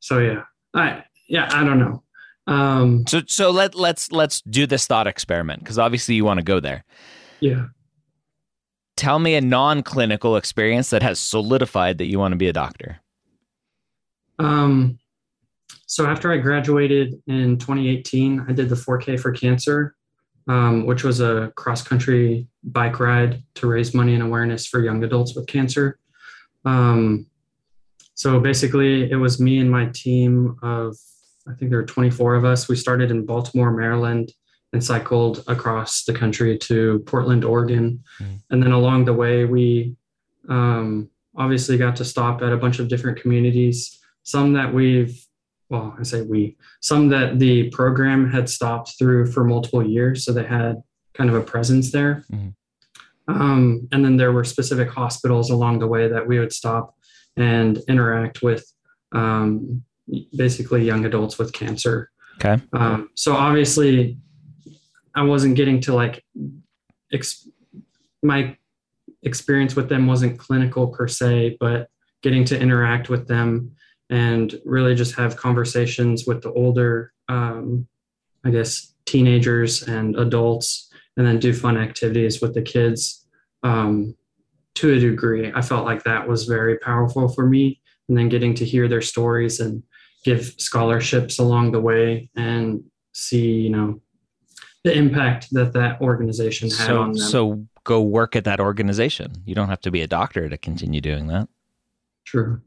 so, 0.00 0.18
yeah. 0.18 0.42
I, 0.74 1.04
yeah, 1.28 1.48
I 1.52 1.64
don't 1.64 1.78
know. 1.78 2.02
Um, 2.46 3.04
So 3.08 3.22
so 3.26 3.50
let 3.50 3.74
let's 3.74 4.12
let's 4.12 4.40
do 4.42 4.66
this 4.66 4.86
thought 4.86 5.06
experiment 5.08 5.60
because 5.60 5.78
obviously 5.80 6.14
you 6.14 6.24
want 6.24 6.38
to 6.38 6.44
go 6.44 6.60
there. 6.60 6.84
yeah. 7.40 7.66
Tell 8.96 9.18
me 9.18 9.34
a 9.34 9.42
non-clinical 9.42 10.36
experience 10.36 10.88
that 10.90 11.02
has 11.02 11.18
solidified 11.18 11.98
that 11.98 12.06
you 12.06 12.18
want 12.18 12.32
to 12.32 12.36
be 12.36 12.48
a 12.48 12.52
doctor. 12.52 13.00
Um, 14.38 14.98
So 15.86 16.06
after 16.06 16.32
I 16.32 16.38
graduated 16.38 17.14
in 17.26 17.58
2018, 17.58 18.46
I 18.48 18.52
did 18.52 18.68
the 18.70 18.74
4K 18.74 19.18
for 19.20 19.32
Cancer, 19.32 19.94
um, 20.48 20.86
which 20.86 21.04
was 21.04 21.20
a 21.20 21.52
cross 21.56 21.82
country 21.82 22.46
bike 22.62 23.00
ride 23.00 23.42
to 23.56 23.66
raise 23.66 23.94
money 23.94 24.14
and 24.14 24.22
awareness 24.22 24.66
for 24.66 24.80
young 24.80 25.02
adults 25.02 25.34
with 25.34 25.46
cancer. 25.46 25.98
Um, 26.64 27.26
so 28.14 28.40
basically, 28.40 29.10
it 29.10 29.16
was 29.16 29.40
me 29.40 29.58
and 29.58 29.70
my 29.70 29.86
team 29.86 30.56
of, 30.62 30.96
I 31.48 31.52
think 31.54 31.70
there 31.70 31.80
were 31.80 31.86
24 31.86 32.34
of 32.34 32.44
us. 32.44 32.68
We 32.68 32.76
started 32.76 33.10
in 33.10 33.26
Baltimore, 33.26 33.70
Maryland, 33.70 34.32
and 34.72 34.82
cycled 34.82 35.44
across 35.46 36.04
the 36.04 36.14
country 36.14 36.56
to 36.58 37.00
Portland, 37.06 37.44
Oregon. 37.44 38.02
Mm. 38.20 38.40
And 38.50 38.62
then 38.62 38.72
along 38.72 39.04
the 39.04 39.12
way, 39.12 39.44
we 39.44 39.96
um, 40.48 41.10
obviously 41.36 41.76
got 41.76 41.96
to 41.96 42.04
stop 42.04 42.42
at 42.42 42.52
a 42.52 42.56
bunch 42.56 42.78
of 42.78 42.88
different 42.88 43.20
communities, 43.20 43.98
some 44.22 44.54
that 44.54 44.72
we've 44.72 45.25
well, 45.68 45.96
I 45.98 46.02
say 46.04 46.22
we, 46.22 46.56
some 46.80 47.08
that 47.08 47.38
the 47.38 47.70
program 47.70 48.30
had 48.30 48.48
stopped 48.48 48.94
through 48.98 49.32
for 49.32 49.44
multiple 49.44 49.86
years. 49.86 50.24
So 50.24 50.32
they 50.32 50.44
had 50.44 50.82
kind 51.14 51.28
of 51.28 51.36
a 51.36 51.40
presence 51.40 51.92
there. 51.92 52.24
Mm-hmm. 52.32 52.50
Um, 53.28 53.88
and 53.90 54.04
then 54.04 54.16
there 54.16 54.32
were 54.32 54.44
specific 54.44 54.88
hospitals 54.90 55.50
along 55.50 55.80
the 55.80 55.88
way 55.88 56.08
that 56.08 56.26
we 56.26 56.38
would 56.38 56.52
stop 56.52 56.94
and 57.36 57.78
interact 57.88 58.42
with 58.42 58.64
um, 59.12 59.82
basically 60.36 60.84
young 60.84 61.04
adults 61.04 61.38
with 61.38 61.52
cancer. 61.52 62.10
Okay. 62.36 62.62
Um, 62.72 63.10
so 63.14 63.34
obviously, 63.34 64.18
I 65.14 65.22
wasn't 65.22 65.56
getting 65.56 65.80
to 65.82 65.94
like, 65.94 66.22
ex- 67.12 67.48
my 68.22 68.56
experience 69.22 69.74
with 69.74 69.88
them 69.88 70.06
wasn't 70.06 70.38
clinical 70.38 70.88
per 70.88 71.08
se, 71.08 71.56
but 71.58 71.88
getting 72.22 72.44
to 72.44 72.60
interact 72.60 73.08
with 73.08 73.26
them 73.26 73.75
and 74.10 74.60
really 74.64 74.94
just 74.94 75.14
have 75.16 75.36
conversations 75.36 76.26
with 76.26 76.42
the 76.42 76.52
older, 76.52 77.12
um, 77.28 77.86
I 78.44 78.50
guess, 78.50 78.94
teenagers 79.04 79.82
and 79.82 80.16
adults, 80.16 80.90
and 81.16 81.26
then 81.26 81.38
do 81.38 81.52
fun 81.52 81.76
activities 81.76 82.40
with 82.40 82.54
the 82.54 82.62
kids. 82.62 83.26
Um, 83.62 84.14
to 84.76 84.92
a 84.92 85.00
degree, 85.00 85.50
I 85.54 85.62
felt 85.62 85.86
like 85.86 86.04
that 86.04 86.28
was 86.28 86.44
very 86.44 86.78
powerful 86.78 87.28
for 87.28 87.46
me. 87.46 87.80
And 88.08 88.16
then 88.16 88.28
getting 88.28 88.54
to 88.54 88.64
hear 88.64 88.86
their 88.86 89.02
stories 89.02 89.58
and 89.58 89.82
give 90.22 90.54
scholarships 90.58 91.38
along 91.38 91.72
the 91.72 91.80
way 91.80 92.30
and 92.36 92.84
see, 93.12 93.52
you 93.52 93.70
know, 93.70 94.00
the 94.84 94.96
impact 94.96 95.48
that 95.52 95.72
that 95.72 96.00
organization 96.00 96.68
had 96.68 96.86
so, 96.86 97.00
on 97.00 97.12
them. 97.12 97.28
So 97.28 97.66
go 97.82 98.02
work 98.02 98.36
at 98.36 98.44
that 98.44 98.60
organization. 98.60 99.42
You 99.44 99.54
don't 99.54 99.68
have 99.68 99.80
to 99.80 99.90
be 99.90 100.02
a 100.02 100.06
doctor 100.06 100.48
to 100.48 100.56
continue 100.56 101.00
doing 101.00 101.26
that. 101.28 101.48
True. 102.24 102.60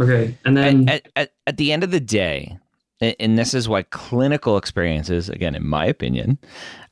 Okay. 0.00 0.36
And 0.44 0.56
then 0.56 0.88
at, 0.88 1.08
at, 1.14 1.32
at, 1.46 1.56
the 1.56 1.72
end 1.72 1.84
of 1.84 1.90
the 1.90 2.00
day, 2.00 2.58
and 3.00 3.38
this 3.38 3.54
is 3.54 3.68
why 3.68 3.82
clinical 3.82 4.56
experiences, 4.56 5.28
again, 5.28 5.54
in 5.54 5.66
my 5.66 5.86
opinion, 5.86 6.38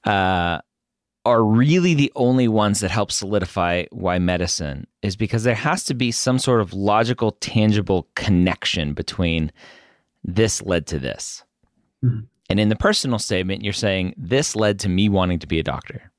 uh, 0.04 0.61
are 1.25 1.44
really 1.44 1.94
the 1.94 2.12
only 2.16 2.49
ones 2.49 2.80
that 2.80 2.90
help 2.90 3.12
solidify 3.12 3.85
why 3.90 4.18
medicine 4.18 4.87
is 5.02 5.14
because 5.16 5.44
there 5.44 5.54
has 5.54 5.85
to 5.85 5.94
be 5.94 6.11
some 6.11 6.38
sort 6.38 6.61
of 6.61 6.73
logical, 6.73 7.32
tangible 7.32 8.09
connection 8.14 8.92
between 8.92 9.52
this 10.25 10.62
led 10.62 10.87
to 10.88 10.99
this. 10.99 11.44
Mm-hmm. 12.04 12.21
And 12.50 12.61
in 12.61 12.68
the 12.68 12.76
personal 12.76 13.18
statement, 13.18 13.62
you're 13.62 13.73
saying 13.73 14.14
this 14.16 14.56
led 14.56 14.80
to 14.80 14.88
me 14.88 15.09
wanting 15.09 15.38
to 15.38 15.47
be 15.47 15.59
a 15.59 15.62
doctor. 15.62 16.11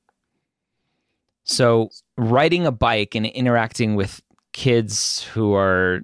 So, 1.44 1.90
riding 2.18 2.66
a 2.66 2.72
bike 2.72 3.16
and 3.16 3.26
interacting 3.26 3.96
with 3.96 4.22
kids 4.54 5.24
who 5.24 5.54
are 5.54 6.02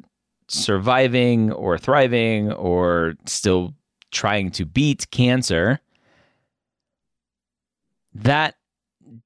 surviving 0.50 1.52
or 1.52 1.78
thriving 1.78 2.52
or 2.54 3.16
still 3.26 3.74
trying 4.12 4.52
to 4.52 4.66
beat 4.66 5.10
cancer, 5.12 5.80
that 8.14 8.56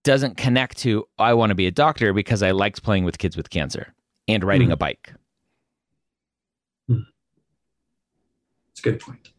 doesn't 0.04 0.38
connect 0.38 0.78
to 0.78 1.06
I 1.18 1.34
want 1.34 1.50
to 1.50 1.56
be 1.56 1.68
a 1.68 1.72
doctor 1.72 2.14
because 2.14 2.44
I 2.44 2.52
liked 2.52 2.84
playing 2.84 3.06
with 3.06 3.18
kids 3.18 3.38
with 3.38 3.50
cancer 3.50 3.94
and 4.28 4.44
riding 4.44 4.70
mm. 4.70 4.74
a 4.74 4.78
bike. 4.78 5.14
Mm. 6.90 7.06
That's 8.68 8.80
a 8.80 8.84
good 8.84 9.00
point. 9.00 9.30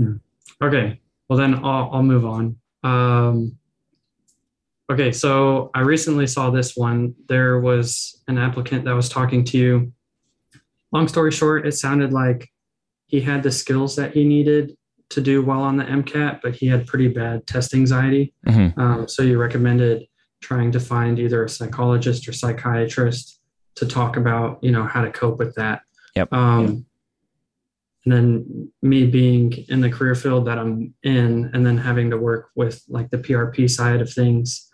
Mm. 0.00 0.20
Okay, 0.62 1.00
well 1.28 1.38
then 1.38 1.54
I'll, 1.56 1.90
I'll 1.92 2.02
move 2.02 2.24
on. 2.24 2.56
Um, 2.82 3.58
Okay, 4.90 5.12
so 5.12 5.70
I 5.74 5.80
recently 5.80 6.26
saw 6.26 6.50
this 6.50 6.74
one. 6.76 7.14
There 7.28 7.60
was 7.60 8.22
an 8.26 8.38
applicant 8.38 8.84
that 8.86 8.94
was 8.94 9.08
talking 9.08 9.44
to 9.44 9.58
you. 9.58 9.92
Long 10.92 11.08
story 11.08 11.30
short, 11.30 11.66
it 11.66 11.72
sounded 11.72 12.12
like 12.12 12.50
he 13.06 13.20
had 13.20 13.42
the 13.42 13.52
skills 13.52 13.96
that 13.96 14.14
he 14.14 14.24
needed 14.24 14.76
to 15.10 15.20
do 15.20 15.42
well 15.42 15.60
on 15.60 15.76
the 15.76 15.84
MCAT, 15.84 16.40
but 16.42 16.54
he 16.54 16.66
had 16.66 16.86
pretty 16.86 17.08
bad 17.08 17.46
test 17.46 17.74
anxiety. 17.74 18.32
Mm-hmm. 18.46 18.80
Um, 18.80 19.08
so 19.08 19.22
you 19.22 19.38
recommended 19.38 20.06
trying 20.40 20.72
to 20.72 20.80
find 20.80 21.18
either 21.18 21.44
a 21.44 21.48
psychologist 21.48 22.28
or 22.28 22.32
psychiatrist 22.32 23.40
to 23.76 23.86
talk 23.86 24.16
about, 24.16 24.62
you 24.62 24.70
know, 24.70 24.84
how 24.84 25.02
to 25.02 25.10
cope 25.10 25.38
with 25.38 25.54
that. 25.56 25.82
Yep. 26.16 26.32
Um, 26.32 26.60
yep. 26.60 26.70
And 28.04 28.12
then 28.12 28.72
me 28.80 29.06
being 29.06 29.52
in 29.68 29.80
the 29.80 29.90
career 29.90 30.14
field 30.14 30.46
that 30.46 30.58
I'm 30.58 30.94
in, 31.02 31.50
and 31.52 31.66
then 31.66 31.76
having 31.76 32.10
to 32.10 32.16
work 32.16 32.50
with 32.54 32.82
like 32.88 33.10
the 33.10 33.18
PRP 33.18 33.68
side 33.68 34.00
of 34.00 34.10
things, 34.10 34.67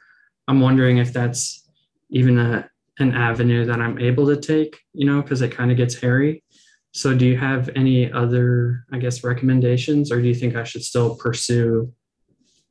I'm 0.49 0.61
wondering 0.61 0.99
if 0.99 1.13
that's 1.13 1.69
even 2.11 2.39
a 2.39 2.69
an 2.99 3.13
avenue 3.13 3.65
that 3.65 3.81
I'm 3.81 3.99
able 3.99 4.27
to 4.27 4.37
take, 4.37 4.79
you 4.93 5.05
know, 5.05 5.21
because 5.21 5.43
it 5.43 5.51
kind 5.51 5.71
of 5.71 5.77
gets 5.77 5.97
hairy. 5.97 6.45
So, 6.93 7.13
do 7.13 7.27
you 7.27 7.37
have 7.37 7.69
any 7.75 8.13
other, 8.13 8.85
I 8.93 8.99
guess, 8.99 9.25
recommendations, 9.25 10.13
or 10.13 10.23
do 10.23 10.29
you 10.29 10.35
think 10.35 10.55
I 10.55 10.63
should 10.63 10.85
still 10.85 11.17
pursue 11.17 11.93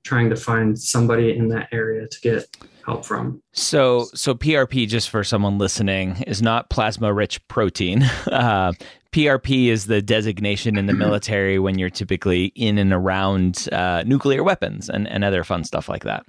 trying 0.06 0.30
to 0.30 0.36
find 0.36 0.80
somebody 0.80 1.36
in 1.36 1.50
that 1.50 1.68
area 1.74 2.08
to 2.08 2.22
get 2.22 2.48
help 2.86 3.06
from? 3.06 3.42
So, 3.52 4.08
so 4.14 4.34
PRP, 4.34 4.88
just 4.88 5.10
for 5.10 5.26
someone 5.26 5.58
listening, 5.58 6.24
is 6.26 6.42
not 6.42 6.70
plasma-rich 6.70 7.46
protein. 7.48 8.10
Uh, 8.28 8.74
PRP 9.14 9.68
is 9.68 9.86
the 9.86 10.02
designation 10.02 10.78
in 10.78 10.88
the 10.88 10.94
military 11.06 11.60
when 11.60 11.78
you're 11.78 11.90
typically 11.90 12.46
in 12.56 12.78
and 12.78 12.92
around 12.92 13.70
uh, 13.72 14.04
nuclear 14.06 14.44
weapons 14.44 14.90
and, 14.90 15.08
and 15.08 15.24
other 15.24 15.44
fun 15.44 15.64
stuff 15.64 15.88
like 15.88 16.04
that. 16.04 16.26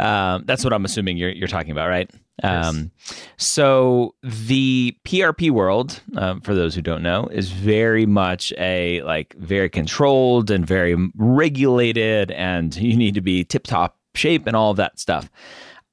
Um, 0.00 0.44
that's 0.46 0.64
what 0.64 0.72
I'm 0.72 0.84
assuming 0.84 1.18
you're, 1.18 1.30
you're 1.30 1.48
talking 1.48 1.70
about, 1.70 1.88
right? 1.88 2.10
Yes. 2.42 2.66
Um, 2.66 2.90
so 3.36 4.14
the 4.22 4.96
PRP 5.04 5.50
world, 5.50 6.00
um, 6.16 6.40
for 6.40 6.54
those 6.54 6.74
who 6.74 6.82
don't 6.82 7.02
know, 7.02 7.28
is 7.30 7.50
very 7.52 8.06
much 8.06 8.52
a 8.58 9.02
like 9.02 9.34
very 9.34 9.68
controlled 9.68 10.50
and 10.50 10.66
very 10.66 10.96
regulated, 11.14 12.32
and 12.32 12.74
you 12.76 12.96
need 12.96 13.14
to 13.14 13.20
be 13.20 13.44
tip 13.44 13.64
top 13.64 13.98
shape 14.14 14.46
and 14.46 14.56
all 14.56 14.72
of 14.72 14.78
that 14.78 14.98
stuff. 14.98 15.30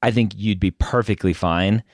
I 0.02 0.10
think 0.10 0.32
you'd 0.36 0.58
be 0.58 0.72
perfectly 0.72 1.32
fine 1.32 1.84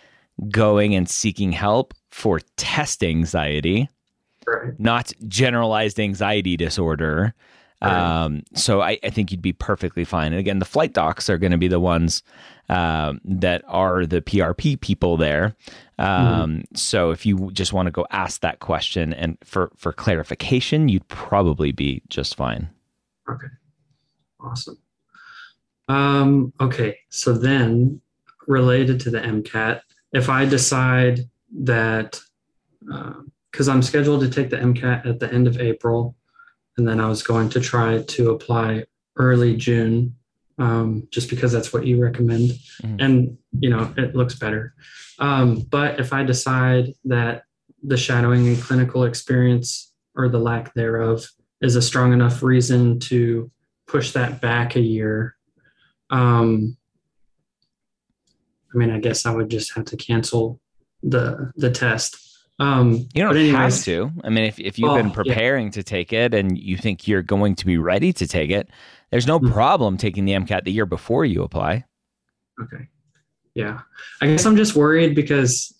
going 0.50 0.94
and 0.94 1.10
seeking 1.10 1.52
help 1.52 1.92
for 2.10 2.40
test 2.56 3.02
anxiety 3.02 3.88
right. 4.48 4.80
not 4.80 5.12
generalized 5.26 6.00
anxiety 6.00 6.56
disorder. 6.56 7.34
Right. 7.80 7.92
Um, 7.92 8.42
so 8.54 8.80
I, 8.80 8.98
I, 9.04 9.10
think 9.10 9.30
you'd 9.30 9.40
be 9.40 9.52
perfectly 9.52 10.04
fine. 10.04 10.32
And 10.32 10.40
again, 10.40 10.58
the 10.58 10.64
flight 10.64 10.94
docs 10.94 11.30
are 11.30 11.38
going 11.38 11.52
to 11.52 11.58
be 11.58 11.68
the 11.68 11.78
ones 11.78 12.24
um, 12.68 13.20
that 13.24 13.62
are 13.68 14.04
the 14.04 14.20
PRP 14.20 14.80
people 14.80 15.16
there. 15.16 15.54
Um, 15.96 16.64
mm. 16.72 16.76
So 16.76 17.12
if 17.12 17.24
you 17.24 17.52
just 17.52 17.72
want 17.72 17.86
to 17.86 17.92
go 17.92 18.04
ask 18.10 18.40
that 18.40 18.58
question 18.58 19.14
and 19.14 19.38
for 19.44 19.70
for 19.76 19.92
clarification, 19.92 20.88
you'd 20.88 21.06
probably 21.06 21.70
be 21.70 22.02
just 22.08 22.34
fine. 22.34 22.68
Okay, 23.30 23.46
awesome. 24.40 24.78
Um, 25.88 26.52
okay, 26.60 26.98
so 27.10 27.32
then 27.32 28.00
related 28.48 28.98
to 29.00 29.10
the 29.10 29.20
MCAT, 29.20 29.82
if 30.12 30.28
I 30.28 30.44
decide 30.46 31.20
that 31.60 32.20
um, 32.92 33.30
because 33.58 33.68
I'm 33.68 33.82
scheduled 33.82 34.20
to 34.20 34.30
take 34.30 34.50
the 34.50 34.56
MCAT 34.56 35.04
at 35.04 35.18
the 35.18 35.34
end 35.34 35.48
of 35.48 35.60
April, 35.60 36.14
and 36.76 36.86
then 36.86 37.00
I 37.00 37.08
was 37.08 37.24
going 37.24 37.48
to 37.48 37.60
try 37.60 38.02
to 38.02 38.30
apply 38.30 38.84
early 39.16 39.56
June, 39.56 40.14
um, 40.58 41.08
just 41.10 41.28
because 41.28 41.50
that's 41.50 41.72
what 41.72 41.84
you 41.84 42.00
recommend, 42.00 42.50
mm-hmm. 42.50 43.00
and 43.00 43.36
you 43.58 43.68
know 43.68 43.92
it 43.96 44.14
looks 44.14 44.36
better. 44.36 44.74
Um, 45.18 45.62
but 45.62 45.98
if 45.98 46.12
I 46.12 46.22
decide 46.22 46.94
that 47.06 47.42
the 47.82 47.96
shadowing 47.96 48.46
and 48.46 48.62
clinical 48.62 49.02
experience 49.02 49.92
or 50.14 50.28
the 50.28 50.38
lack 50.38 50.72
thereof 50.74 51.28
is 51.60 51.74
a 51.74 51.82
strong 51.82 52.12
enough 52.12 52.44
reason 52.44 53.00
to 53.00 53.50
push 53.88 54.12
that 54.12 54.40
back 54.40 54.76
a 54.76 54.80
year, 54.80 55.34
um, 56.10 56.76
I 58.72 58.78
mean, 58.78 58.90
I 58.90 59.00
guess 59.00 59.26
I 59.26 59.34
would 59.34 59.48
just 59.48 59.74
have 59.74 59.86
to 59.86 59.96
cancel 59.96 60.60
the 61.02 61.50
the 61.56 61.72
test 61.72 62.27
um, 62.58 63.08
you 63.14 63.22
don't 63.22 63.36
anyways, 63.36 63.76
have 63.76 63.84
to. 63.84 64.10
I 64.24 64.30
mean, 64.30 64.44
if, 64.44 64.58
if 64.58 64.78
you've 64.78 64.90
oh, 64.90 64.96
been 64.96 65.10
preparing 65.10 65.66
yeah. 65.66 65.72
to 65.72 65.82
take 65.82 66.12
it 66.12 66.34
and 66.34 66.58
you 66.58 66.76
think 66.76 67.06
you're 67.06 67.22
going 67.22 67.54
to 67.56 67.66
be 67.66 67.78
ready 67.78 68.12
to 68.14 68.26
take 68.26 68.50
it, 68.50 68.68
there's 69.10 69.26
no 69.26 69.38
mm-hmm. 69.38 69.52
problem 69.52 69.96
taking 69.96 70.24
the 70.24 70.32
MCAT 70.32 70.64
the 70.64 70.72
year 70.72 70.86
before 70.86 71.24
you 71.24 71.42
apply. 71.42 71.84
Okay. 72.60 72.88
Yeah. 73.54 73.80
I 74.20 74.26
guess 74.26 74.44
I'm 74.44 74.56
just 74.56 74.74
worried 74.74 75.14
because 75.14 75.74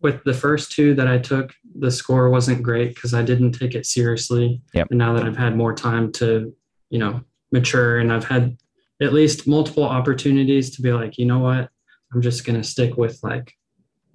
with 0.00 0.22
the 0.24 0.34
first 0.34 0.72
two 0.72 0.94
that 0.94 1.08
I 1.08 1.18
took, 1.18 1.54
the 1.74 1.90
score 1.90 2.28
wasn't 2.30 2.62
great 2.62 2.94
because 2.94 3.14
I 3.14 3.22
didn't 3.22 3.52
take 3.52 3.74
it 3.74 3.86
seriously. 3.86 4.60
Yep. 4.74 4.88
And 4.90 4.98
now 4.98 5.14
that 5.14 5.24
I've 5.24 5.36
had 5.36 5.56
more 5.56 5.74
time 5.74 6.12
to, 6.12 6.54
you 6.90 6.98
know, 6.98 7.22
mature 7.52 7.98
and 7.98 8.12
I've 8.12 8.24
had 8.24 8.58
at 9.00 9.12
least 9.12 9.46
multiple 9.46 9.84
opportunities 9.84 10.76
to 10.76 10.82
be 10.82 10.92
like, 10.92 11.18
you 11.18 11.26
know 11.26 11.38
what, 11.38 11.70
I'm 12.12 12.22
just 12.22 12.44
going 12.44 12.60
to 12.60 12.66
stick 12.66 12.96
with 12.96 13.18
like 13.22 13.54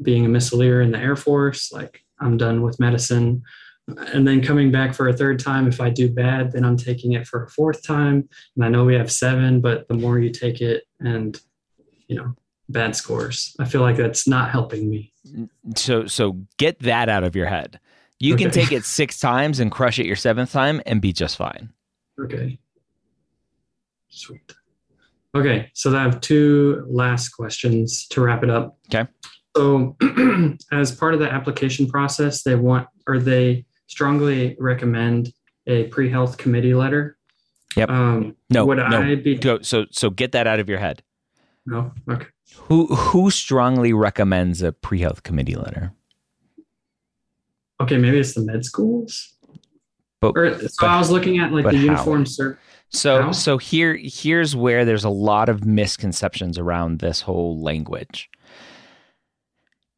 being 0.01 0.25
a 0.25 0.29
missileer 0.29 0.84
in 0.84 0.91
the 0.91 1.00
Air 1.00 1.15
Force. 1.15 1.72
Like 1.72 2.03
I'm 2.20 2.38
done 2.38 2.62
with 2.62 2.79
medicine. 2.79 3.43
And 4.13 4.27
then 4.27 4.41
coming 4.41 4.72
back 4.72 4.93
for 4.93 5.10
a 5.10 5.13
third 5.13 5.39
time, 5.39 5.67
if 5.67 5.81
I 5.81 5.89
do 5.89 6.10
bad, 6.10 6.51
then 6.51 6.63
I'm 6.63 6.77
taking 6.77 7.13
it 7.13 7.27
for 7.27 7.43
a 7.43 7.50
fourth 7.50 7.86
time. 7.86 8.29
And 8.55 8.63
I 8.63 8.70
know 8.70 8.86
we 8.86 8.96
have 8.96 9.12
seven, 9.12 9.60
but 9.60 9.88
the 9.88 9.96
more 9.96 10.20
you 10.20 10.29
take 10.29 10.62
it 10.62 10.84
and, 11.00 11.39
you 12.08 12.15
know, 12.15 12.36
bad 12.70 12.96
scores, 12.96 13.55
I 13.60 13.65
feel 13.65 13.81
like 13.81 13.98
that's 13.98 14.27
not 14.27 14.51
helping 14.51 14.89
me. 14.89 15.13
So 15.75 16.05
so 16.08 16.39
get 16.58 16.79
that 16.79 17.10
out 17.10 17.24
of 17.24 17.36
your 17.36 17.48
head. 17.48 17.79
You 18.20 18.36
can 18.36 18.51
take 18.51 18.72
it 18.72 18.86
six 18.86 19.20
times 19.20 19.60
and 19.60 19.72
crush 19.72 19.98
it 19.98 20.05
your 20.05 20.15
seventh 20.15 20.51
time 20.51 20.81
and 20.86 21.01
be 21.01 21.12
just 21.12 21.38
fine. 21.38 21.70
Okay. 22.20 22.60
Sweet. 24.10 24.53
Okay, 25.34 25.72
so 25.74 25.96
I 25.96 26.01
have 26.01 26.20
two 26.20 26.86
last 26.89 27.29
questions 27.29 28.05
to 28.10 28.22
wrap 28.22 28.43
it 28.43 28.50
up. 28.50 28.77
Okay. 28.93 29.10
So, 29.55 29.98
as 30.72 30.91
part 30.93 31.13
of 31.13 31.20
the 31.20 31.31
application 31.31 31.88
process, 31.88 32.43
they 32.43 32.55
want 32.55 32.88
or 33.08 33.20
they 33.20 33.65
strongly 33.88 34.55
recommend 34.60 35.34
a 35.67 35.86
pre-health 35.86 36.38
committee 36.38 36.74
letter. 36.74 37.17
Yep. 37.75 37.89
Um, 37.89 38.36
No, 38.50 38.65
would 38.65 38.77
no. 38.77 39.01
I 39.01 39.15
be 39.15 39.36
Go 39.36 39.62
so 39.62 39.86
so 39.91 40.10
get 40.10 40.31
that 40.34 40.48
out 40.48 40.60
of 40.60 40.70
your 40.70 40.79
head. 40.79 41.03
no? 41.65 41.91
Okay. 42.10 42.27
Who 42.55 42.88
who 42.88 43.29
strongly 43.31 43.93
recommends 43.93 44.62
a 44.62 44.72
pre-health 44.72 45.24
committee 45.24 45.55
letter? 45.55 45.93
Okay, 47.81 47.98
maybe 47.98 48.20
it's 48.20 48.34
the 48.34 48.41
med 48.41 48.63
schools. 48.65 49.34
But 50.20 50.34
Or 50.38 50.67
so 50.67 50.86
I 50.86 50.98
was 51.00 51.10
looking 51.10 51.39
at 51.39 51.51
like 51.51 51.65
the 51.65 51.77
uniform 51.77 52.25
cert. 52.25 52.58
So 52.89 53.22
How? 53.24 53.31
so 53.31 53.58
here 53.58 53.98
here's 54.01 54.55
where 54.55 54.86
there's 54.86 55.03
a 55.05 55.10
lot 55.10 55.50
of 55.50 55.65
misconceptions 55.65 56.58
around 56.60 57.00
this 57.00 57.22
whole 57.22 57.60
language. 57.62 58.29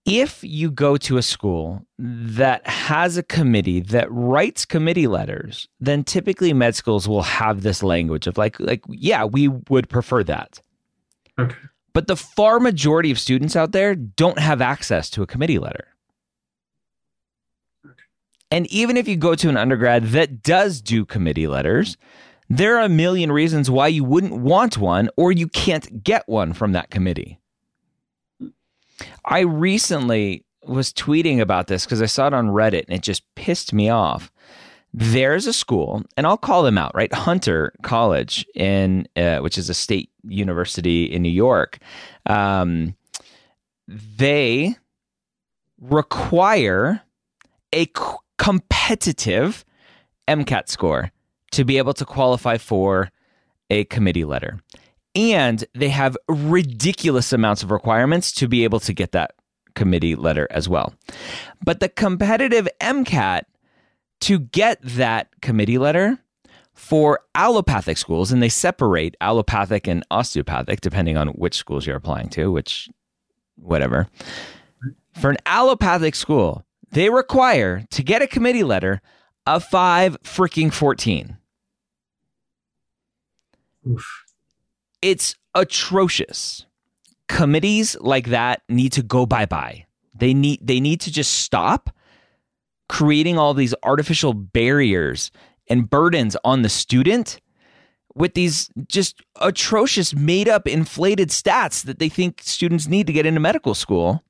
If 0.06 0.44
you 0.44 0.70
go 0.70 0.98
to 0.98 1.18
a 1.18 1.22
school 1.22 1.86
that 1.98 2.68
has 2.68 3.16
a 3.16 3.24
committee 3.24 3.80
that 3.80 4.12
writes 4.12 4.66
committee 4.66 5.08
letters, 5.08 5.70
then 5.80 6.04
typically 6.04 6.52
med 6.52 6.76
schools 6.76 7.08
will 7.08 7.22
have 7.22 7.62
this 7.62 7.82
language 7.82 8.28
of 8.28 8.38
like 8.38 8.60
like 8.60 8.84
yeah, 8.90 9.24
we 9.24 9.48
would 9.48 9.90
prefer 9.90 10.24
that. 10.26 10.60
Okay. 11.40 11.56
But 11.94 12.08
the 12.08 12.18
far 12.18 12.60
majority 12.60 13.12
of 13.12 13.20
students 13.20 13.56
out 13.56 13.72
there 13.72 13.96
don't 13.96 14.40
have 14.40 14.62
access 14.62 15.10
to 15.12 15.22
a 15.22 15.28
committee 15.28 15.60
letter. 15.60 15.88
And 18.52 18.68
even 18.68 18.98
if 18.98 19.08
you 19.08 19.16
go 19.16 19.36
to 19.36 19.50
an 19.50 19.58
undergrad 19.58 20.08
that 20.10 20.44
does 20.44 20.82
do 20.82 21.06
committee 21.06 21.48
letters, 21.48 21.98
there 22.50 22.78
are 22.78 22.84
a 22.84 22.90
million 22.90 23.32
reasons 23.32 23.70
why 23.72 23.88
you 23.88 24.04
wouldn't 24.04 24.42
want 24.42 24.78
one 24.78 25.10
or 25.18 25.32
you 25.32 25.48
can't 25.48 26.04
get 26.04 26.24
one 26.28 26.54
from 26.54 26.74
that 26.74 26.92
committee. 26.92 27.40
I 29.26 29.40
recently 29.40 30.46
was 30.66 30.94
tweeting 30.94 31.40
about 31.40 31.68
this 31.68 31.86
because 31.86 32.02
I 32.02 32.06
saw 32.06 32.28
it 32.28 32.34
on 32.34 32.48
Reddit 32.48 32.86
and 32.88 32.96
it 32.96 33.02
just 33.02 33.24
pissed 33.36 33.74
me 33.74 33.90
off. 33.90 34.32
There's 34.96 35.48
a 35.48 35.54
school, 35.54 36.04
and 36.16 36.28
I'll 36.28 36.38
call 36.38 36.62
them 36.62 36.78
out, 36.78 36.94
right? 36.94 37.12
Hunter 37.12 37.74
College, 37.82 38.46
in 38.54 39.08
uh, 39.16 39.40
which 39.40 39.58
is 39.58 39.68
a 39.68 39.74
state 39.74 40.12
university 40.24 41.06
in 41.06 41.24
New 41.24 41.30
York. 41.30 41.80
Um, 42.28 42.96
they 43.88 44.76
require 45.82 47.02
a 47.74 47.86
c- 47.86 48.16
competitive 48.38 49.66
MCAT 50.28 50.70
score 50.70 51.12
to 51.54 51.66
be 51.66 51.80
able 51.80 51.94
to 51.96 52.06
qualify 52.06 52.58
for 52.58 53.10
a 53.72 53.86
committee 53.86 54.26
letter. 54.26 54.60
And 55.16 55.64
they 55.74 55.90
have 55.90 56.18
ridiculous 56.28 57.34
amounts 57.34 57.64
of 57.64 57.72
requirements 57.72 58.32
to 58.34 58.48
be 58.48 58.64
able 58.64 58.80
to 58.82 58.94
get 58.94 59.12
that 59.12 59.36
committee 59.76 60.16
letter 60.16 60.48
as 60.50 60.68
well. 60.68 60.94
But 61.64 61.80
the 61.80 61.90
competitive 61.90 62.68
MCAT 62.82 63.44
to 64.22 64.40
get 64.40 64.80
that 64.82 65.30
committee 65.42 65.78
letter 65.78 66.20
for 66.74 67.20
allopathic 67.36 67.98
schools, 67.98 68.32
and 68.32 68.42
they 68.42 68.50
separate 68.50 69.16
allopathic 69.22 69.88
and 69.88 70.04
osteopathic 70.10 70.82
depending 70.82 71.18
on 71.18 71.30
which 71.30 71.56
schools 71.56 71.86
you're 71.86 71.98
applying 71.98 72.30
to, 72.30 72.52
which, 72.52 72.90
whatever. 73.56 74.08
For 75.20 75.30
an 75.30 75.38
allopathic 75.46 76.16
school, 76.16 76.66
they 76.92 77.10
require 77.10 77.86
to 77.92 78.04
get 78.04 78.22
a 78.22 78.28
committee 78.28 78.64
letter 78.64 79.02
a 79.46 79.60
5 79.60 80.24
freaking 80.24 80.74
14. 80.74 81.38
Oof. 83.90 84.23
It's 85.04 85.36
atrocious. 85.54 86.66
Committees 87.28 87.98
like 88.00 88.28
that 88.28 88.62
need 88.70 88.94
to 88.94 89.04
go 89.04 89.26
bye-bye. 89.26 89.86
They 90.16 90.34
need 90.34 90.60
they 90.66 90.80
need 90.80 91.02
to 91.02 91.12
just 91.12 91.34
stop 91.34 91.90
creating 92.88 93.38
all 93.38 93.54
these 93.54 93.76
artificial 93.84 94.34
barriers 94.34 95.32
and 95.68 95.90
burdens 95.90 96.38
on 96.46 96.62
the 96.62 96.70
student 96.70 97.42
with 98.16 98.34
these 98.34 98.70
just 98.88 99.22
atrocious 99.42 100.16
made 100.16 100.48
up 100.48 100.68
inflated 100.68 101.30
stats 101.30 101.84
that 101.84 102.00
they 102.00 102.10
think 102.10 102.42
students 102.42 102.88
need 102.88 103.08
to 103.08 103.14
get 103.14 103.26
into 103.26 103.40
medical 103.40 103.74
school. 103.74 104.24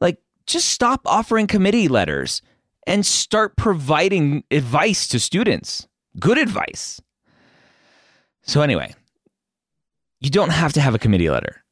Like 0.00 0.18
just 0.46 0.70
stop 0.70 1.02
offering 1.06 1.46
committee 1.46 1.86
letters 1.86 2.42
and 2.86 3.06
start 3.06 3.56
providing 3.56 4.42
advice 4.50 5.06
to 5.08 5.20
students. 5.20 5.86
Good 6.18 6.38
advice. 6.38 7.00
So 8.42 8.60
anyway, 8.62 8.94
you 10.24 10.30
don't 10.30 10.50
have 10.50 10.72
to 10.72 10.80
have 10.80 10.94
a 10.94 10.98
committee 10.98 11.28
letter. 11.30 11.62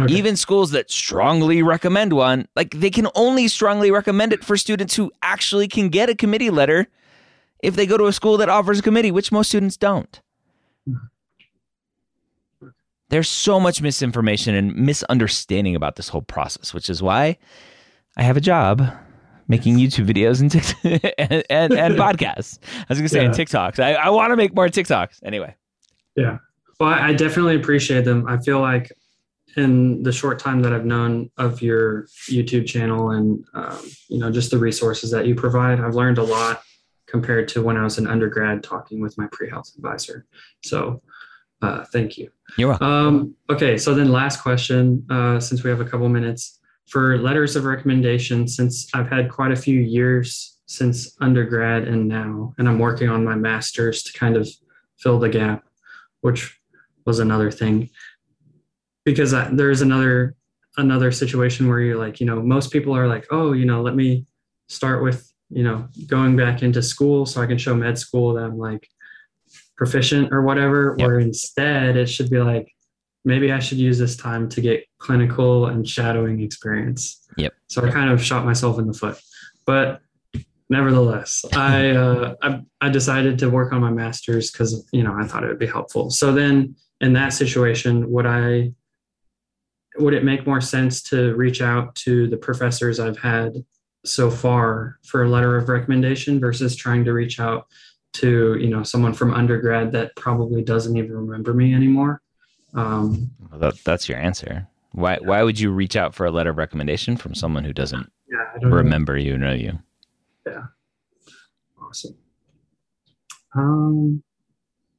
Okay. 0.00 0.14
Even 0.14 0.36
schools 0.36 0.70
that 0.72 0.90
strongly 0.90 1.62
recommend 1.62 2.12
one, 2.12 2.46
like 2.54 2.70
they 2.72 2.90
can 2.90 3.08
only 3.14 3.48
strongly 3.48 3.90
recommend 3.90 4.32
it 4.32 4.44
for 4.44 4.56
students 4.56 4.94
who 4.94 5.10
actually 5.22 5.68
can 5.68 5.88
get 5.88 6.10
a 6.10 6.14
committee 6.14 6.50
letter 6.50 6.86
if 7.62 7.76
they 7.76 7.86
go 7.86 7.96
to 7.96 8.04
a 8.06 8.12
school 8.12 8.36
that 8.36 8.48
offers 8.48 8.78
a 8.78 8.82
committee, 8.82 9.10
which 9.10 9.32
most 9.32 9.48
students 9.48 9.76
don't. 9.76 10.20
There's 13.08 13.28
so 13.28 13.58
much 13.58 13.80
misinformation 13.80 14.54
and 14.54 14.76
misunderstanding 14.76 15.74
about 15.74 15.96
this 15.96 16.08
whole 16.08 16.22
process, 16.22 16.74
which 16.74 16.90
is 16.90 17.02
why 17.02 17.38
I 18.16 18.22
have 18.22 18.36
a 18.36 18.40
job 18.40 18.82
making 19.48 19.78
YouTube 19.78 20.06
videos 20.06 20.40
and 20.40 20.50
TikTok 20.50 20.84
and, 21.18 21.44
and, 21.48 21.72
and 21.72 21.94
podcasts. 21.96 22.58
I 22.76 22.84
was 22.88 22.98
gonna 22.98 23.08
say 23.08 23.24
and 23.24 23.34
TikToks. 23.34 23.78
I, 23.78 23.94
I 23.94 24.10
want 24.10 24.30
to 24.32 24.36
make 24.36 24.54
more 24.54 24.68
TikToks. 24.68 25.20
Anyway. 25.24 25.54
Yeah. 26.16 26.38
Well, 26.78 26.90
I 26.90 27.12
definitely 27.12 27.56
appreciate 27.56 28.04
them. 28.04 28.26
I 28.28 28.38
feel 28.38 28.60
like 28.60 28.92
in 29.56 30.02
the 30.02 30.12
short 30.12 30.38
time 30.38 30.60
that 30.60 30.72
I've 30.72 30.84
known 30.84 31.30
of 31.38 31.62
your 31.62 32.06
YouTube 32.28 32.66
channel 32.66 33.12
and 33.12 33.44
um, 33.54 33.78
you 34.08 34.18
know 34.18 34.30
just 34.30 34.50
the 34.50 34.58
resources 34.58 35.10
that 35.10 35.26
you 35.26 35.34
provide, 35.34 35.80
I've 35.80 35.94
learned 35.94 36.18
a 36.18 36.22
lot 36.22 36.62
compared 37.06 37.48
to 37.48 37.62
when 37.62 37.76
I 37.76 37.84
was 37.84 37.98
an 37.98 38.06
undergrad 38.06 38.62
talking 38.62 39.00
with 39.00 39.16
my 39.16 39.26
pre-health 39.32 39.72
advisor. 39.76 40.26
So, 40.64 41.02
uh, 41.62 41.84
thank 41.84 42.18
you. 42.18 42.30
You're 42.58 42.70
welcome. 42.70 42.86
Um, 42.86 43.34
okay, 43.48 43.78
so 43.78 43.94
then 43.94 44.10
last 44.10 44.42
question, 44.42 45.06
uh, 45.08 45.40
since 45.40 45.62
we 45.62 45.70
have 45.70 45.80
a 45.80 45.84
couple 45.84 46.08
minutes 46.08 46.58
for 46.86 47.16
letters 47.18 47.56
of 47.56 47.64
recommendation, 47.64 48.46
since 48.46 48.88
I've 48.92 49.08
had 49.08 49.30
quite 49.30 49.52
a 49.52 49.56
few 49.56 49.80
years 49.80 50.58
since 50.66 51.16
undergrad 51.20 51.84
and 51.84 52.08
now, 52.08 52.52
and 52.58 52.68
I'm 52.68 52.78
working 52.78 53.08
on 53.08 53.24
my 53.24 53.36
master's 53.36 54.02
to 54.02 54.12
kind 54.12 54.36
of 54.36 54.48
fill 54.98 55.18
the 55.18 55.28
gap, 55.28 55.64
which 56.20 56.58
was 57.06 57.18
another 57.20 57.50
thing, 57.50 57.88
because 59.04 59.32
I, 59.32 59.48
there's 59.52 59.80
another 59.80 60.34
another 60.76 61.10
situation 61.10 61.68
where 61.68 61.80
you're 61.80 61.98
like, 61.98 62.20
you 62.20 62.26
know, 62.26 62.42
most 62.42 62.70
people 62.70 62.94
are 62.94 63.06
like, 63.06 63.26
oh, 63.30 63.52
you 63.52 63.64
know, 63.64 63.80
let 63.80 63.94
me 63.94 64.26
start 64.68 65.02
with, 65.02 65.32
you 65.48 65.64
know, 65.64 65.88
going 66.06 66.36
back 66.36 66.62
into 66.62 66.82
school 66.82 67.24
so 67.24 67.40
I 67.40 67.46
can 67.46 67.56
show 67.56 67.74
med 67.74 67.98
school 67.98 68.34
that 68.34 68.44
I'm 68.44 68.58
like 68.58 68.86
proficient 69.76 70.32
or 70.32 70.42
whatever. 70.42 70.94
Yep. 70.98 71.08
Or 71.08 71.18
instead, 71.18 71.96
it 71.96 72.10
should 72.10 72.28
be 72.28 72.38
like, 72.38 72.70
maybe 73.24 73.52
I 73.52 73.58
should 73.58 73.78
use 73.78 73.98
this 73.98 74.16
time 74.16 74.48
to 74.50 74.60
get 74.60 74.84
clinical 74.98 75.66
and 75.66 75.88
shadowing 75.88 76.40
experience. 76.42 77.26
Yep. 77.38 77.54
So 77.68 77.86
I 77.86 77.90
kind 77.90 78.10
of 78.10 78.22
shot 78.22 78.44
myself 78.44 78.78
in 78.78 78.86
the 78.86 78.94
foot, 78.94 79.18
but 79.66 80.00
nevertheless, 80.68 81.44
I, 81.54 81.90
uh, 81.90 82.34
I 82.42 82.60
I 82.80 82.88
decided 82.88 83.38
to 83.38 83.50
work 83.50 83.72
on 83.72 83.80
my 83.80 83.90
master's 83.90 84.50
because 84.50 84.88
you 84.92 85.02
know 85.02 85.14
I 85.18 85.26
thought 85.26 85.44
it 85.44 85.48
would 85.48 85.58
be 85.58 85.66
helpful. 85.66 86.10
So 86.10 86.32
then, 86.32 86.76
in 87.00 87.12
that 87.14 87.32
situation, 87.32 88.10
would 88.10 88.26
I 88.26 88.72
would 89.98 90.14
it 90.14 90.24
make 90.24 90.46
more 90.46 90.60
sense 90.60 91.02
to 91.02 91.34
reach 91.36 91.62
out 91.62 91.94
to 91.94 92.26
the 92.28 92.36
professors 92.36 93.00
I've 93.00 93.18
had 93.18 93.64
so 94.04 94.30
far 94.30 94.98
for 95.04 95.24
a 95.24 95.28
letter 95.28 95.56
of 95.56 95.68
recommendation 95.68 96.38
versus 96.38 96.76
trying 96.76 97.04
to 97.04 97.12
reach 97.12 97.40
out 97.40 97.66
to 98.14 98.56
you 98.58 98.68
know 98.68 98.82
someone 98.82 99.12
from 99.14 99.32
undergrad 99.34 99.92
that 99.92 100.14
probably 100.16 100.62
doesn't 100.62 100.96
even 100.96 101.12
remember 101.12 101.52
me 101.54 101.74
anymore? 101.74 102.20
Um, 102.74 103.30
Well, 103.50 103.60
that, 103.60 103.74
that's 103.84 104.08
your 104.08 104.18
answer. 104.18 104.66
Why 104.92 105.18
why 105.20 105.42
would 105.42 105.58
you 105.60 105.70
reach 105.70 105.96
out 105.96 106.14
for 106.14 106.26
a 106.26 106.30
letter 106.30 106.50
of 106.50 106.56
recommendation 106.58 107.16
from 107.16 107.34
someone 107.34 107.64
who 107.64 107.72
doesn't? 107.72 108.10
yeah, 108.30 108.38
don't 108.60 108.70
know. 108.70 108.76
remember 108.76 109.16
you, 109.18 109.36
know 109.38 109.52
you. 109.52 109.78
Yeah. 110.46 110.64
Awesome. 111.82 112.16
Um, 113.54 114.22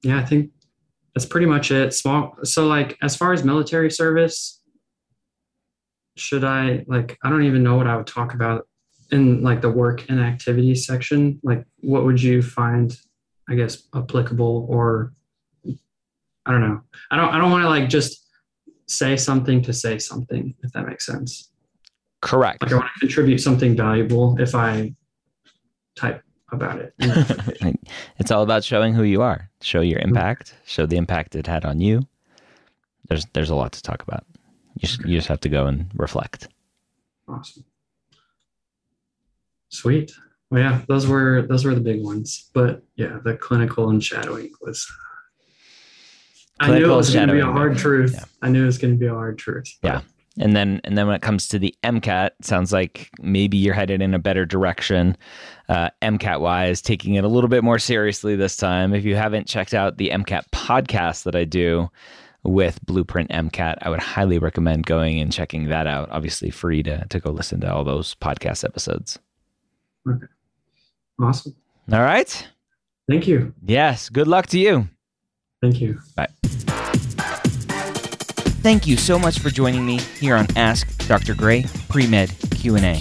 yeah, 0.01 0.19
I 0.19 0.25
think 0.25 0.51
that's 1.17 1.25
pretty 1.25 1.47
much 1.47 1.71
it. 1.71 1.95
Small. 1.95 2.37
So, 2.43 2.67
like, 2.67 2.95
as 3.01 3.15
far 3.15 3.33
as 3.33 3.43
military 3.43 3.89
service, 3.89 4.61
should 6.15 6.43
I 6.43 6.85
like? 6.85 7.17
I 7.23 7.31
don't 7.31 7.41
even 7.41 7.63
know 7.63 7.75
what 7.75 7.87
I 7.87 7.97
would 7.97 8.05
talk 8.05 8.35
about 8.35 8.67
in 9.11 9.41
like 9.41 9.61
the 9.61 9.71
work 9.71 10.07
and 10.09 10.19
activities 10.19 10.85
section. 10.85 11.39
Like, 11.41 11.65
what 11.79 12.05
would 12.05 12.21
you 12.21 12.43
find? 12.43 12.95
I 13.49 13.55
guess 13.55 13.87
applicable, 13.95 14.67
or 14.69 15.13
I 16.45 16.51
don't 16.51 16.61
know. 16.61 16.81
I 17.09 17.15
don't. 17.15 17.33
I 17.33 17.39
don't 17.39 17.49
want 17.49 17.63
to 17.63 17.69
like 17.69 17.89
just 17.89 18.23
say 18.85 19.17
something 19.17 19.63
to 19.63 19.73
say 19.73 19.97
something. 19.97 20.53
If 20.61 20.71
that 20.73 20.85
makes 20.85 21.07
sense. 21.07 21.51
Correct. 22.21 22.61
Like, 22.61 22.71
I 22.71 22.75
want 22.75 22.89
to 22.93 22.99
contribute 22.99 23.39
something 23.39 23.75
valuable 23.75 24.39
if 24.39 24.53
I 24.53 24.93
type 25.95 26.21
about 26.51 26.79
it. 26.79 26.93
it's 28.17 28.31
all 28.31 28.43
about 28.43 28.63
showing 28.63 28.93
who 28.93 29.03
you 29.03 29.21
are. 29.21 29.49
Show 29.61 29.81
your 29.81 29.99
mm-hmm. 29.99 30.09
impact. 30.09 30.55
Show 30.65 30.85
the 30.85 30.97
impact 30.97 31.35
it 31.35 31.47
had 31.47 31.65
on 31.65 31.79
you. 31.79 32.07
There's 33.07 33.25
there's 33.33 33.49
a 33.49 33.55
lot 33.55 33.71
to 33.73 33.81
talk 33.81 34.03
about. 34.03 34.25
You 34.75 34.87
just, 34.87 35.05
you 35.05 35.17
just 35.17 35.27
have 35.27 35.39
to 35.41 35.49
go 35.49 35.65
and 35.65 35.89
reflect. 35.95 36.47
Awesome. 37.27 37.65
Sweet. 39.69 40.11
Well, 40.49 40.61
yeah, 40.61 40.81
those 40.87 41.07
were 41.07 41.43
those 41.43 41.65
were 41.65 41.75
the 41.75 41.81
big 41.81 42.03
ones. 42.03 42.49
But 42.53 42.83
yeah, 42.95 43.19
the 43.23 43.35
clinical 43.35 43.89
and 43.89 44.03
shadowing 44.03 44.51
was. 44.61 44.89
Clinical 46.59 46.75
I 46.75 46.87
knew 46.87 46.93
it 46.93 46.97
was 46.97 47.13
going 47.13 47.27
to 47.27 47.33
be 47.33 47.39
a 47.39 47.45
hard 47.45 47.77
truth. 47.77 48.13
Yeah. 48.15 48.25
I 48.41 48.49
knew 48.49 48.63
it 48.63 48.65
was 48.65 48.79
going 48.79 48.93
to 48.93 48.99
be 48.99 49.05
a 49.05 49.13
hard 49.13 49.37
truth. 49.37 49.77
Yeah. 49.83 50.01
And 50.39 50.55
then 50.55 50.81
and 50.83 50.97
then 50.97 51.07
when 51.07 51.15
it 51.15 51.21
comes 51.21 51.47
to 51.49 51.59
the 51.59 51.73
MCAT, 51.83 52.31
sounds 52.41 52.71
like 52.71 53.09
maybe 53.19 53.57
you're 53.57 53.73
headed 53.73 54.01
in 54.01 54.13
a 54.13 54.19
better 54.19 54.45
direction. 54.45 55.17
Uh, 55.69 55.89
MCAT 56.01 56.39
wise, 56.39 56.81
taking 56.81 57.15
it 57.15 57.23
a 57.23 57.27
little 57.27 57.49
bit 57.49 57.63
more 57.63 57.79
seriously 57.79 58.35
this 58.35 58.55
time. 58.55 58.93
If 58.93 59.03
you 59.03 59.15
haven't 59.15 59.47
checked 59.47 59.73
out 59.73 59.97
the 59.97 60.09
MCAT 60.09 60.43
podcast 60.51 61.23
that 61.23 61.35
I 61.35 61.43
do 61.43 61.89
with 62.43 62.83
Blueprint 62.85 63.29
MCAT, 63.31 63.77
I 63.81 63.89
would 63.89 63.99
highly 63.99 64.37
recommend 64.37 64.85
going 64.85 65.19
and 65.19 65.31
checking 65.31 65.69
that 65.69 65.87
out. 65.87 66.09
Obviously, 66.11 66.49
free 66.49 66.83
to 66.83 67.05
to 67.09 67.19
go 67.19 67.31
listen 67.31 67.61
to 67.61 67.73
all 67.73 67.83
those 67.83 68.15
podcast 68.15 68.63
episodes. 68.63 69.19
Okay. 70.07 70.25
Awesome. 71.19 71.55
All 71.91 72.01
right. 72.01 72.47
Thank 73.09 73.27
you. 73.27 73.53
Yes. 73.65 74.09
Good 74.09 74.27
luck 74.27 74.47
to 74.47 74.59
you. 74.59 74.87
Thank 75.61 75.81
you. 75.81 75.99
Bye. 76.15 76.27
Thank 78.67 78.85
you 78.85 78.97
so 78.97 79.17
much 79.17 79.39
for 79.39 79.49
joining 79.49 79.85
me 79.85 79.97
here 80.19 80.35
on 80.35 80.45
Ask 80.57 81.07
Dr. 81.07 81.33
Gray 81.33 81.63
Pre-Med 81.87 82.29
Q&A. 82.51 82.99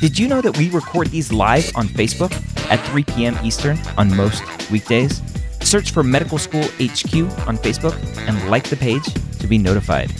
Did 0.00 0.16
you 0.16 0.28
know 0.28 0.40
that 0.40 0.56
we 0.56 0.70
record 0.70 1.08
these 1.08 1.32
live 1.32 1.72
on 1.74 1.88
Facebook 1.88 2.30
at 2.70 2.76
3 2.86 3.02
p.m. 3.02 3.36
Eastern 3.42 3.80
on 3.96 4.16
most 4.16 4.44
weekdays? 4.70 5.20
Search 5.60 5.90
for 5.90 6.04
Medical 6.04 6.38
School 6.38 6.62
HQ 6.62 7.14
on 7.48 7.58
Facebook 7.58 7.96
and 8.28 8.48
like 8.48 8.68
the 8.68 8.76
page 8.76 9.02
to 9.40 9.48
be 9.48 9.58
notified. 9.58 10.12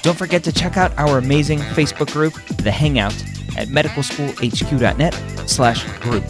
Don't 0.00 0.16
forget 0.16 0.42
to 0.44 0.52
check 0.52 0.78
out 0.78 0.98
our 0.98 1.18
amazing 1.18 1.58
Facebook 1.58 2.10
group, 2.10 2.32
The 2.56 2.70
Hangout, 2.70 3.12
at 3.58 3.68
medicalschoolhq.net 3.68 5.14
slash 5.46 5.84
group. 6.00 6.24